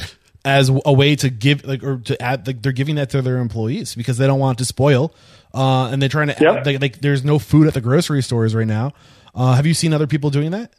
as 0.44 0.70
a 0.84 0.92
way 0.92 1.16
to 1.16 1.28
give, 1.28 1.64
like, 1.64 1.82
or 1.82 1.98
to 1.98 2.20
add, 2.22 2.46
like, 2.46 2.62
they're 2.62 2.70
giving 2.70 2.94
that 2.94 3.10
to 3.10 3.22
their 3.22 3.38
employees 3.38 3.96
because 3.96 4.18
they 4.18 4.26
don't 4.28 4.38
want 4.38 4.58
it 4.58 4.62
to 4.62 4.66
spoil. 4.66 5.12
Uh, 5.52 5.88
and 5.88 6.00
they're 6.00 6.08
trying 6.08 6.28
to, 6.28 6.36
yep. 6.40 6.58
add, 6.58 6.66
like, 6.66 6.80
like, 6.80 7.00
there's 7.00 7.24
no 7.24 7.40
food 7.40 7.66
at 7.66 7.74
the 7.74 7.80
grocery 7.80 8.22
stores 8.22 8.54
right 8.54 8.66
now. 8.66 8.92
Uh, 9.34 9.54
have 9.54 9.66
you 9.66 9.74
seen 9.74 9.92
other 9.92 10.06
people 10.06 10.30
doing 10.30 10.52
that? 10.52 10.72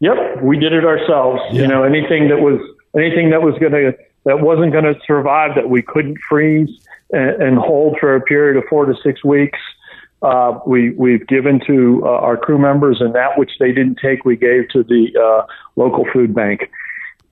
Yep, 0.00 0.42
we 0.42 0.58
did 0.58 0.72
it 0.72 0.84
ourselves. 0.84 1.40
Yeah. 1.52 1.62
You 1.62 1.68
know, 1.68 1.82
anything 1.82 2.28
that 2.28 2.38
was 2.38 2.60
anything 2.96 3.30
that 3.30 3.42
was 3.42 3.54
going 3.58 3.72
to 3.72 3.96
that 4.24 4.40
wasn't 4.40 4.72
going 4.72 4.84
to 4.84 4.94
survive 5.06 5.54
that 5.54 5.70
we 5.70 5.80
couldn't 5.82 6.18
freeze 6.28 6.68
and, 7.12 7.42
and 7.42 7.58
hold 7.58 7.96
for 8.00 8.14
a 8.14 8.20
period 8.20 8.56
of 8.56 8.64
four 8.68 8.86
to 8.86 8.94
six 9.02 9.24
weeks. 9.24 9.58
Uh, 10.22 10.58
we 10.66 10.90
we've 10.90 11.26
given 11.26 11.60
to 11.66 12.02
uh, 12.04 12.08
our 12.08 12.36
crew 12.36 12.58
members, 12.58 13.00
and 13.00 13.14
that 13.14 13.38
which 13.38 13.52
they 13.60 13.72
didn't 13.72 13.98
take, 14.02 14.24
we 14.24 14.36
gave 14.36 14.68
to 14.70 14.82
the 14.82 15.08
uh, 15.20 15.46
local 15.76 16.06
food 16.12 16.34
bank. 16.34 16.70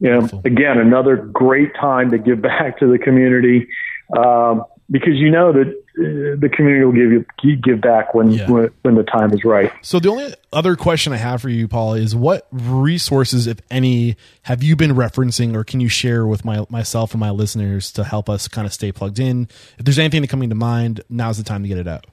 You 0.01 0.11
know, 0.11 0.43
again, 0.45 0.79
another 0.79 1.17
great 1.17 1.75
time 1.75 2.11
to 2.11 2.19
give 2.19 2.43
back 2.53 2.79
to 2.81 2.91
the 2.91 2.99
community. 2.99 3.69
Um, 4.17 4.65
because 4.91 5.15
you 5.15 5.31
know 5.31 5.53
that 5.53 5.84
the 5.95 6.51
community 6.53 6.85
will 6.85 6.93
give 6.93 7.13
you 7.13 7.57
give 7.57 7.81
back 7.81 8.15
when, 8.15 8.31
yeah. 8.31 8.51
when, 8.51 8.71
when 8.83 8.95
the 8.97 9.05
time 9.05 9.33
is 9.33 9.45
right. 9.45 9.73
So 9.83 10.01
the 10.01 10.09
only 10.09 10.35
other 10.53 10.77
question 10.77 11.13
I 11.13 11.19
have 11.19 11.41
for 11.43 11.49
you, 11.49 11.69
Paul, 11.69 11.95
is 11.95 12.17
what 12.17 12.49
resources, 12.51 13.47
if 13.47 13.59
any, 13.71 14.17
have 14.43 14.63
you 14.63 14.77
been 14.77 14.93
referencing, 14.93 15.55
or 15.55 15.63
can 15.63 15.81
you 15.81 15.89
share 15.89 16.27
with 16.27 16.45
my 16.45 16.65
myself 16.69 17.13
and 17.13 17.21
my 17.21 17.31
listeners 17.31 17.93
to 17.93 18.05
help 18.05 18.29
us 18.29 18.49
kind 18.49 18.67
of 18.67 18.73
stay 18.73 18.91
plugged 18.93 19.19
in? 19.19 19.49
If 19.79 19.85
there's 19.85 19.99
anything 19.99 20.23
that's 20.23 20.31
coming 20.31 20.49
to 20.49 20.55
mind, 20.55 21.01
now's 21.09 21.39
the 21.39 21.45
time 21.45 21.63
to 21.63 21.69
get 21.69 21.79
it 21.79 21.89
out. 21.89 22.07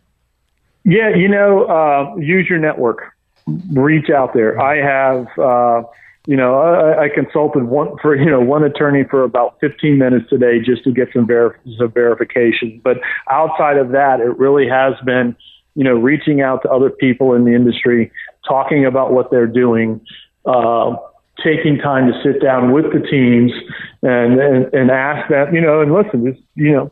Yeah, 0.83 1.15
you 1.15 1.27
know, 1.27 1.65
uh, 1.65 2.15
use 2.17 2.47
your 2.49 2.59
network. 2.59 3.13
Reach 3.71 4.09
out 4.09 4.33
there. 4.33 4.61
I 4.61 4.77
have. 4.77 5.27
Uh, 5.37 5.83
you 6.27 6.35
know, 6.35 6.59
I, 6.59 7.05
I 7.05 7.09
consulted 7.09 7.63
one 7.63 7.97
for 8.01 8.15
you 8.15 8.29
know 8.29 8.39
one 8.39 8.63
attorney 8.63 9.03
for 9.03 9.23
about 9.23 9.59
15 9.59 9.97
minutes 9.97 10.29
today 10.29 10.59
just 10.59 10.83
to 10.83 10.91
get 10.91 11.09
some, 11.13 11.25
ver- 11.25 11.59
some 11.77 11.91
verification. 11.91 12.79
But 12.83 12.97
outside 13.29 13.77
of 13.77 13.89
that, 13.89 14.19
it 14.19 14.37
really 14.37 14.67
has 14.67 14.93
been, 15.03 15.35
you 15.75 15.83
know, 15.83 15.95
reaching 15.95 16.41
out 16.41 16.61
to 16.63 16.69
other 16.69 16.89
people 16.89 17.33
in 17.33 17.43
the 17.43 17.55
industry, 17.55 18.11
talking 18.47 18.85
about 18.85 19.13
what 19.13 19.31
they're 19.31 19.47
doing, 19.47 19.99
uh, 20.45 20.95
taking 21.43 21.79
time 21.79 22.11
to 22.11 22.21
sit 22.23 22.41
down 22.41 22.71
with 22.71 22.85
the 22.93 22.99
teams 22.99 23.51
and 24.03 24.39
and, 24.39 24.73
and 24.73 24.91
ask 24.91 25.27
them, 25.29 25.55
you 25.55 25.61
know, 25.61 25.81
and 25.81 25.93
listen, 25.93 26.25
just 26.25 26.41
you 26.55 26.71
know. 26.71 26.91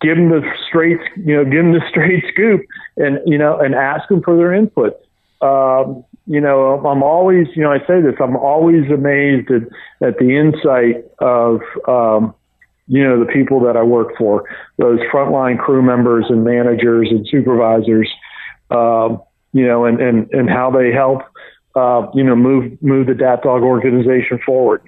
Give 0.00 0.16
them 0.16 0.30
the 0.30 0.42
straight, 0.68 0.98
you 1.16 1.36
know, 1.36 1.44
give 1.44 1.62
them 1.62 1.72
the 1.72 1.80
straight 1.88 2.24
scoop, 2.32 2.62
and 2.96 3.20
you 3.24 3.38
know, 3.38 3.58
and 3.58 3.74
ask 3.74 4.08
them 4.08 4.20
for 4.20 4.36
their 4.36 4.52
input. 4.52 5.00
Um, 5.40 6.04
you 6.26 6.40
know, 6.40 6.84
I'm 6.86 7.02
always, 7.02 7.48
you 7.54 7.62
know, 7.62 7.72
I 7.72 7.78
say 7.80 8.00
this, 8.00 8.14
I'm 8.20 8.36
always 8.36 8.88
amazed 8.90 9.50
at, 9.50 9.62
at 10.06 10.18
the 10.18 10.36
insight 10.36 11.04
of, 11.18 11.60
um, 11.88 12.34
you 12.86 13.02
know, 13.02 13.18
the 13.18 13.30
people 13.30 13.60
that 13.60 13.76
I 13.76 13.82
work 13.82 14.16
for, 14.16 14.44
those 14.78 15.00
frontline 15.12 15.58
crew 15.58 15.82
members 15.82 16.26
and 16.28 16.44
managers 16.44 17.08
and 17.10 17.26
supervisors, 17.28 18.08
um, 18.70 19.20
you 19.52 19.66
know, 19.66 19.84
and, 19.84 20.00
and, 20.00 20.32
and 20.32 20.48
how 20.48 20.70
they 20.70 20.92
help, 20.92 21.22
uh, 21.74 22.06
you 22.14 22.22
know, 22.22 22.36
move, 22.36 22.80
move 22.82 23.06
the 23.06 23.14
Dat 23.14 23.42
Dog 23.42 23.62
organization 23.62 24.38
forward. 24.44 24.82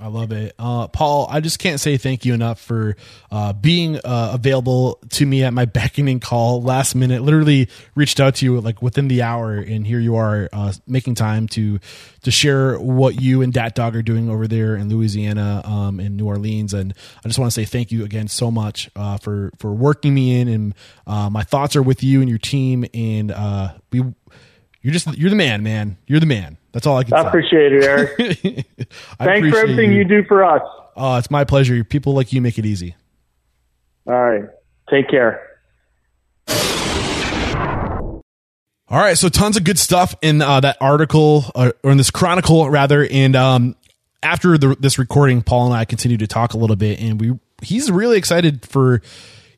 I 0.00 0.06
love 0.06 0.32
it. 0.32 0.54
Uh, 0.58 0.88
Paul, 0.88 1.26
I 1.30 1.40
just 1.40 1.58
can't 1.58 1.78
say 1.78 1.98
thank 1.98 2.24
you 2.24 2.32
enough 2.32 2.58
for 2.58 2.96
uh, 3.30 3.52
being 3.52 3.96
uh, 3.96 4.30
available 4.32 4.98
to 5.10 5.26
me 5.26 5.44
at 5.44 5.52
my 5.52 5.64
beckoning 5.66 6.20
call 6.20 6.62
last 6.62 6.94
minute. 6.94 7.22
Literally 7.22 7.68
reached 7.94 8.18
out 8.18 8.36
to 8.36 8.46
you 8.46 8.60
like 8.62 8.80
within 8.80 9.08
the 9.08 9.22
hour, 9.22 9.56
and 9.56 9.86
here 9.86 10.00
you 10.00 10.16
are 10.16 10.48
uh, 10.52 10.72
making 10.86 11.16
time 11.16 11.48
to 11.48 11.80
to 12.22 12.30
share 12.30 12.78
what 12.78 13.20
you 13.20 13.42
and 13.42 13.52
Dat 13.52 13.74
Dog 13.74 13.94
are 13.94 14.02
doing 14.02 14.30
over 14.30 14.48
there 14.48 14.74
in 14.74 14.88
Louisiana 14.88 15.62
um, 15.64 16.00
in 16.00 16.16
New 16.16 16.26
Orleans. 16.26 16.72
And 16.72 16.94
I 17.22 17.28
just 17.28 17.38
want 17.38 17.52
to 17.52 17.54
say 17.54 17.66
thank 17.66 17.92
you 17.92 18.02
again 18.02 18.28
so 18.28 18.50
much 18.50 18.90
uh, 18.96 19.18
for 19.18 19.52
for 19.58 19.72
working 19.72 20.14
me 20.14 20.40
in. 20.40 20.48
And 20.48 20.74
uh, 21.06 21.28
my 21.28 21.42
thoughts 21.42 21.76
are 21.76 21.82
with 21.82 22.02
you 22.02 22.20
and 22.20 22.28
your 22.28 22.38
team. 22.38 22.86
And 22.94 23.34
we, 23.92 24.02
you're 24.80 24.92
just 24.94 25.06
you're 25.18 25.30
the 25.30 25.36
man, 25.36 25.62
man. 25.62 25.98
You're 26.06 26.20
the 26.20 26.26
man. 26.26 26.56
That's 26.72 26.86
all 26.86 26.98
I 26.98 27.04
can 27.04 27.10
say. 27.10 27.16
I 27.16 27.22
say. 27.22 27.28
appreciate 27.28 27.72
it, 27.72 27.84
Eric. 27.84 28.16
Thanks 29.18 29.48
for 29.48 29.58
everything 29.58 29.92
you. 29.92 29.98
you. 29.98 30.04
do 30.04 30.24
for 30.24 30.44
us. 30.44 30.62
Oh, 30.96 31.16
it's 31.16 31.30
my 31.30 31.44
pleasure. 31.44 31.82
People 31.84 32.14
like 32.14 32.32
you 32.32 32.40
make 32.40 32.58
it 32.58 32.66
easy. 32.66 32.94
All 34.06 34.14
right. 34.14 34.44
Take 34.88 35.08
care. 35.08 35.46
All 38.88 38.98
right, 38.98 39.16
so 39.16 39.28
tons 39.28 39.56
of 39.56 39.62
good 39.62 39.78
stuff 39.78 40.16
in 40.20 40.42
uh, 40.42 40.58
that 40.60 40.76
article, 40.80 41.44
uh, 41.54 41.70
or 41.84 41.92
in 41.92 41.96
this 41.96 42.10
chronicle 42.10 42.68
rather. 42.68 43.06
And 43.08 43.36
um, 43.36 43.76
after 44.20 44.58
the, 44.58 44.74
this 44.80 44.98
recording, 44.98 45.42
Paul 45.42 45.66
and 45.66 45.76
I 45.76 45.84
continue 45.84 46.16
to 46.16 46.26
talk 46.26 46.54
a 46.54 46.58
little 46.58 46.74
bit, 46.74 47.00
and 47.00 47.20
we 47.20 47.38
he's 47.62 47.88
really 47.88 48.18
excited 48.18 48.66
for 48.66 49.00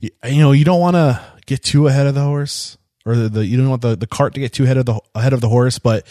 you 0.01 0.11
know 0.23 0.53
you 0.53 0.67
don't 0.67 0.81
want 0.81 0.97
to 0.97 1.23
get 1.47 1.63
too 1.63 1.87
ahead 1.87 2.07
of 2.07 2.15
the 2.15 2.21
horse, 2.21 2.77
or 3.07 3.17
the, 3.17 3.31
the 3.31 3.47
you 3.47 3.57
don't 3.57 3.71
want 3.71 3.81
the, 3.81 3.97
the 3.97 4.07
cart 4.07 4.35
to 4.35 4.41
get 4.41 4.53
too 4.53 4.65
ahead 4.65 4.77
of 4.77 4.85
the 4.85 5.01
ahead 5.15 5.33
of 5.33 5.41
the 5.41 5.49
horse, 5.49 5.79
but 5.79 6.07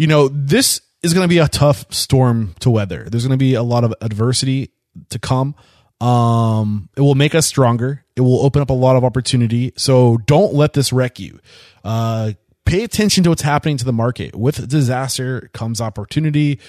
you 0.00 0.06
know, 0.06 0.28
this 0.28 0.80
is 1.02 1.12
going 1.12 1.24
to 1.24 1.28
be 1.28 1.36
a 1.36 1.46
tough 1.46 1.84
storm 1.92 2.54
to 2.60 2.70
weather. 2.70 3.06
There's 3.10 3.26
going 3.26 3.38
to 3.38 3.42
be 3.42 3.52
a 3.52 3.62
lot 3.62 3.84
of 3.84 3.92
adversity 4.00 4.70
to 5.10 5.18
come. 5.18 5.54
Um, 6.00 6.88
it 6.96 7.02
will 7.02 7.14
make 7.14 7.34
us 7.34 7.46
stronger. 7.46 8.02
It 8.16 8.22
will 8.22 8.40
open 8.40 8.62
up 8.62 8.70
a 8.70 8.72
lot 8.72 8.96
of 8.96 9.04
opportunity. 9.04 9.74
So 9.76 10.16
don't 10.24 10.54
let 10.54 10.72
this 10.72 10.90
wreck 10.90 11.20
you. 11.20 11.38
Uh, 11.84 12.32
pay 12.64 12.82
attention 12.82 13.24
to 13.24 13.28
what's 13.28 13.42
happening 13.42 13.76
to 13.76 13.84
the 13.84 13.92
market. 13.92 14.34
With 14.34 14.66
disaster 14.70 15.50
comes 15.52 15.82
opportunity. 15.82 16.60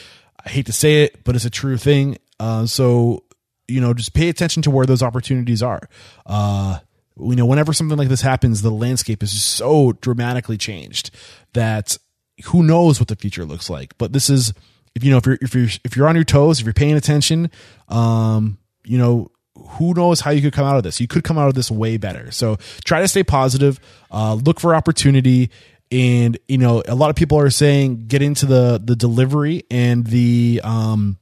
I 0.45 0.49
hate 0.49 0.65
to 0.65 0.73
say 0.73 1.03
it, 1.03 1.23
but 1.23 1.33
it's 1.33 1.45
a 1.45 1.49
true 1.49 1.77
thing. 1.77 2.17
Uh, 2.37 2.65
so, 2.65 3.23
you 3.69 3.79
know, 3.79 3.93
just 3.93 4.13
pay 4.13 4.27
attention 4.27 4.61
to 4.63 4.71
where 4.71 4.85
those 4.85 5.01
opportunities 5.01 5.63
are. 5.63 5.87
Uh, 6.25 6.79
you 7.17 7.37
know, 7.37 7.45
whenever 7.45 7.71
something 7.71 7.97
like 7.97 8.09
this 8.09 8.23
happens, 8.23 8.61
the 8.61 8.71
landscape 8.71 9.23
is 9.23 9.41
so 9.41 9.93
dramatically 9.93 10.57
changed 10.57 11.11
that 11.53 11.97
who 12.45 12.63
knows 12.63 12.99
what 12.99 13.07
the 13.07 13.15
future 13.15 13.45
looks 13.45 13.69
like. 13.69 13.97
But 13.97 14.13
this 14.13 14.29
is 14.29 14.53
if 14.95 15.03
you 15.03 15.11
know 15.11 15.17
if 15.17 15.25
you're 15.25 15.37
if 15.41 15.55
you're 15.55 15.69
if 15.83 15.95
you're 15.95 16.07
on 16.07 16.15
your 16.15 16.23
toes, 16.23 16.59
if 16.59 16.65
you're 16.65 16.73
paying 16.73 16.95
attention, 16.95 17.51
um, 17.89 18.57
you 18.83 18.97
know 18.97 19.31
who 19.55 19.93
knows 19.93 20.21
how 20.21 20.31
you 20.31 20.41
could 20.41 20.53
come 20.53 20.65
out 20.65 20.77
of 20.77 20.83
this. 20.83 20.99
You 20.99 21.07
could 21.07 21.23
come 21.23 21.37
out 21.37 21.47
of 21.47 21.55
this 21.55 21.69
way 21.69 21.97
better. 21.97 22.31
So 22.31 22.57
try 22.83 23.01
to 23.01 23.07
stay 23.07 23.23
positive. 23.23 23.79
Uh, 24.09 24.35
look 24.35 24.59
for 24.59 24.73
opportunity. 24.75 25.49
And 25.91 26.37
you 26.47 26.57
know, 26.57 26.83
a 26.87 26.95
lot 26.95 27.09
of 27.09 27.15
people 27.15 27.37
are 27.39 27.49
saying 27.49 28.07
get 28.07 28.21
into 28.21 28.45
the 28.45 28.81
the 28.83 28.95
delivery 28.95 29.63
and 29.69 30.05
the 30.05 30.61
um 30.63 31.17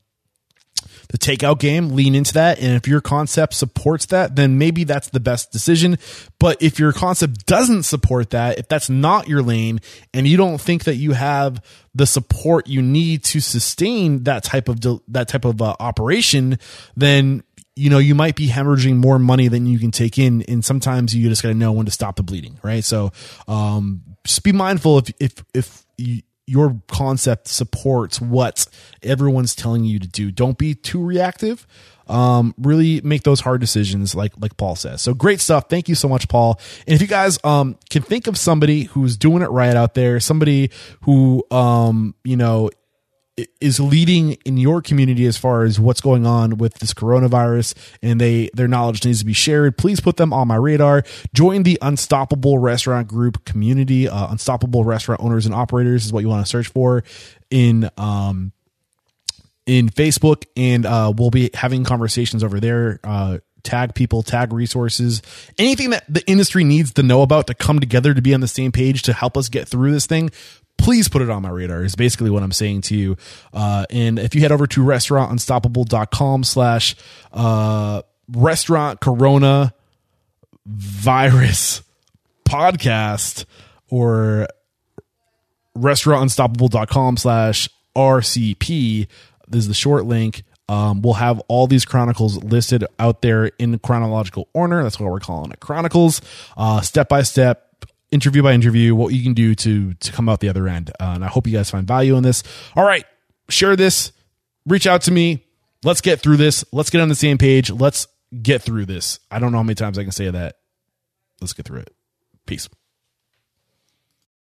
the 1.10 1.18
takeout 1.18 1.60
game, 1.60 1.90
lean 1.90 2.14
into 2.14 2.34
that. 2.34 2.60
And 2.60 2.76
if 2.76 2.88
your 2.88 3.02
concept 3.02 3.56
supports 3.56 4.06
that, 4.08 4.36
then 4.36 4.58
maybe 4.58 4.84
that's 4.84 5.10
the 5.10 5.20
best 5.20 5.52
decision. 5.52 5.98
But 6.40 6.62
if 6.62 6.80
your 6.80 6.94
concept 6.94 7.48
doesn't 7.48 7.84
support 7.84 8.30
that, 8.30 8.60
if 8.60 8.68
that's 8.68 8.90
not 8.90 9.28
your 9.28 9.42
lane 9.42 9.80
and 10.14 10.28
you 10.28 10.38
don't 10.38 10.62
think 10.62 10.84
that 10.84 10.96
you 10.96 11.14
have 11.14 11.64
the 11.96 12.06
support 12.06 12.68
you 12.68 12.82
need 12.82 13.24
to 13.26 13.40
sustain 13.40 14.24
that 14.24 14.44
type 14.44 14.70
of, 14.70 14.80
that 15.08 15.28
type 15.28 15.46
of 15.46 15.62
uh, 15.62 15.76
operation, 15.80 16.60
then 16.96 17.44
you 17.76 17.90
know, 17.90 17.98
you 17.98 18.14
might 18.14 18.36
be 18.36 18.50
hemorrhaging 18.50 18.98
more 18.98 19.18
money 19.18 19.48
than 19.48 19.66
you 19.66 19.80
can 19.80 19.90
take 19.90 20.20
in. 20.20 20.42
And 20.44 20.66
sometimes 20.66 21.16
you 21.16 21.30
just 21.30 21.42
got 21.42 21.48
to 21.50 21.56
know 21.56 21.72
when 21.72 21.86
to 21.86 21.92
stop 21.94 22.18
the 22.18 22.24
bleeding, 22.24 22.60
right? 22.62 22.84
So, 22.84 23.14
um, 23.48 24.02
just 24.26 24.44
be 24.44 24.52
mindful 24.52 24.98
if, 24.98 25.14
if, 25.18 25.46
if 25.54 25.86
you, 25.98 26.22
your 26.50 26.82
concept 26.88 27.48
supports 27.48 28.20
what 28.20 28.66
everyone's 29.04 29.56
telling 29.56 29.86
you 29.86 30.00
to 30.00 30.08
do. 30.08 30.32
Don't 30.32 30.58
be 30.58 30.74
too 30.74 31.04
reactive. 31.04 31.68
Um, 32.08 32.56
really 32.58 33.02
make 33.02 33.22
those 33.22 33.40
hard 33.40 33.62
decisions 33.62 34.16
like 34.16 34.34
like 34.40 34.58
Paul 34.58 34.76
says. 34.76 35.04
So 35.04 35.14
great 35.14 35.40
stuff. 35.40 35.70
Thank 35.70 35.88
you 35.88 35.94
so 35.94 36.10
much, 36.10 36.28
Paul. 36.28 36.60
And 36.88 36.96
if 36.96 37.02
you 37.02 37.08
guys 37.08 37.38
um 37.44 37.78
can 37.92 38.02
think 38.02 38.26
of 38.26 38.36
somebody 38.36 38.86
who's 38.86 39.16
doing 39.16 39.44
it 39.44 39.52
right 39.52 39.76
out 39.76 39.94
there, 39.94 40.20
somebody 40.20 40.72
who 41.02 41.46
um 41.52 42.16
you 42.24 42.36
know 42.36 42.72
is 43.62 43.80
leading 43.80 44.34
in 44.46 44.58
your 44.58 44.82
community 44.82 45.26
as 45.26 45.38
far 45.38 45.64
as 45.64 45.80
what's 45.80 46.02
going 46.02 46.26
on 46.26 46.58
with 46.58 46.76
this 46.76 46.94
coronavirus 46.94 47.76
and 48.02 48.20
they 48.20 48.50
their 48.54 48.68
knowledge 48.68 49.06
needs 49.06 49.20
to 49.20 49.26
be 49.26 49.34
shared. 49.34 49.78
Please 49.78 50.00
put 50.00 50.18
them 50.18 50.34
on 50.34 50.48
my 50.48 50.56
radar. 50.56 51.04
Join 51.34 51.64
the 51.64 51.78
unstoppable 51.82 52.60
restaurant 52.60 53.08
group 53.08 53.46
community. 53.46 54.08
Uh, 54.08 54.32
unstoppable 54.32 54.84
restaurant 54.84 55.22
owners 55.22 55.46
and 55.46 55.54
operators 55.54 56.06
is 56.06 56.14
what 56.14 56.22
you 56.22 56.30
want 56.30 56.46
to 56.46 56.50
search 56.50 56.68
for 56.68 57.04
in 57.50 57.90
um 57.98 58.52
in 59.66 59.90
facebook 59.90 60.46
and 60.56 60.86
uh 60.86 61.12
we'll 61.16 61.32
be 61.32 61.50
having 61.54 61.84
conversations 61.84 62.44
over 62.44 62.60
there. 62.60 63.00
Uh 63.04 63.40
tag 63.62 63.94
people, 63.94 64.24
tag 64.24 64.54
resources, 64.54 65.22
anything 65.58 65.90
that 65.90 66.06
the 66.08 66.26
industry 66.30 66.64
needs 66.64 66.94
to 66.94 67.04
know 67.04 67.22
about 67.22 67.48
to 67.48 67.54
come 67.54 67.80
together 67.80 68.14
to 68.14 68.22
be 68.22 68.34
on 68.34 68.40
the 68.40 68.48
same 68.48 68.72
page 68.72 69.02
to 69.04 69.14
help 69.14 69.38
us 69.38 69.50
get 69.50 69.68
through 69.68 69.92
this 69.92 70.06
thing 70.06 70.30
please 70.80 71.08
put 71.08 71.22
it 71.22 71.30
on 71.30 71.44
my 71.44 71.50
radar 71.50 71.84
is 71.84 71.96
basically 71.96 72.32
what 72.32 72.42
I'm 72.42 72.52
saying 72.52 72.82
to 72.82 72.96
you. 72.96 73.18
Uh, 73.54 73.86
and 73.92 74.18
if 74.18 74.34
you 74.34 74.42
head 74.42 74.52
over 74.52 74.66
to 74.66 74.82
restaurantunstoppable.com 74.82 76.44
slash, 76.44 76.96
uh, 77.34 78.02
restaurant 78.32 79.00
corona 79.00 79.74
virus 80.66 81.82
podcast 82.46 83.46
or 83.90 84.48
restaurantunstoppable.com 85.78 87.18
slash 87.18 87.70
RCP. 87.96 89.08
This 89.48 89.60
is 89.62 89.68
the 89.68 89.74
short 89.74 90.06
link. 90.06 90.44
Um, 90.68 91.02
we'll 91.02 91.16
have 91.16 91.40
all 91.48 91.66
these 91.66 91.86
chronicles 91.86 92.44
listed 92.44 92.86
out 93.00 93.24
there 93.24 93.46
in 93.58 93.80
chronological 93.80 94.48
order. 94.54 94.84
That's 94.84 95.00
what 95.00 95.10
we're 95.12 95.20
calling 95.20 95.52
it 95.52 95.60
chronicles, 95.60 96.22
uh, 96.58 96.82
step 96.82 97.10
by 97.10 97.24
step 97.24 97.69
interview 98.12 98.44
by 98.44 98.54
interview, 98.54 98.96
what 98.96 99.14
you 99.14 99.24
can 99.24 99.34
do 99.34 99.56
to 99.56 99.94
to 99.94 100.12
come 100.12 100.30
out 100.30 100.40
the 100.40 100.50
other 100.50 100.68
end. 100.68 100.92
Uh, 101.00 101.14
and 101.16 101.24
I 101.24 101.28
hope 101.28 101.48
you 101.48 101.54
guys 101.54 101.70
find 101.70 101.88
value 101.88 102.16
in 102.16 102.24
this. 102.24 102.44
All 102.76 102.86
right, 102.86 103.06
share 103.50 103.76
this, 103.76 104.12
reach 104.66 104.88
out 104.88 105.02
to 105.04 105.12
me. 105.12 105.46
Let's 105.84 106.02
get 106.02 106.20
through 106.20 106.38
this. 106.38 106.66
Let's 106.74 106.90
get 106.90 107.02
on 107.02 107.10
the 107.10 107.16
same 107.16 107.38
page. 107.38 107.72
Let's 107.72 108.08
get 108.42 108.62
through 108.62 108.86
this. 108.86 109.20
I 109.32 109.40
don't 109.40 109.52
know 109.52 109.60
how 109.60 109.64
many 109.64 109.76
times 109.76 109.98
I 109.98 110.04
can 110.04 110.12
say 110.12 110.30
that. 110.30 110.58
Let's 111.40 111.54
get 111.54 111.66
through 111.66 111.80
it. 111.80 111.96
Peace. 112.46 112.68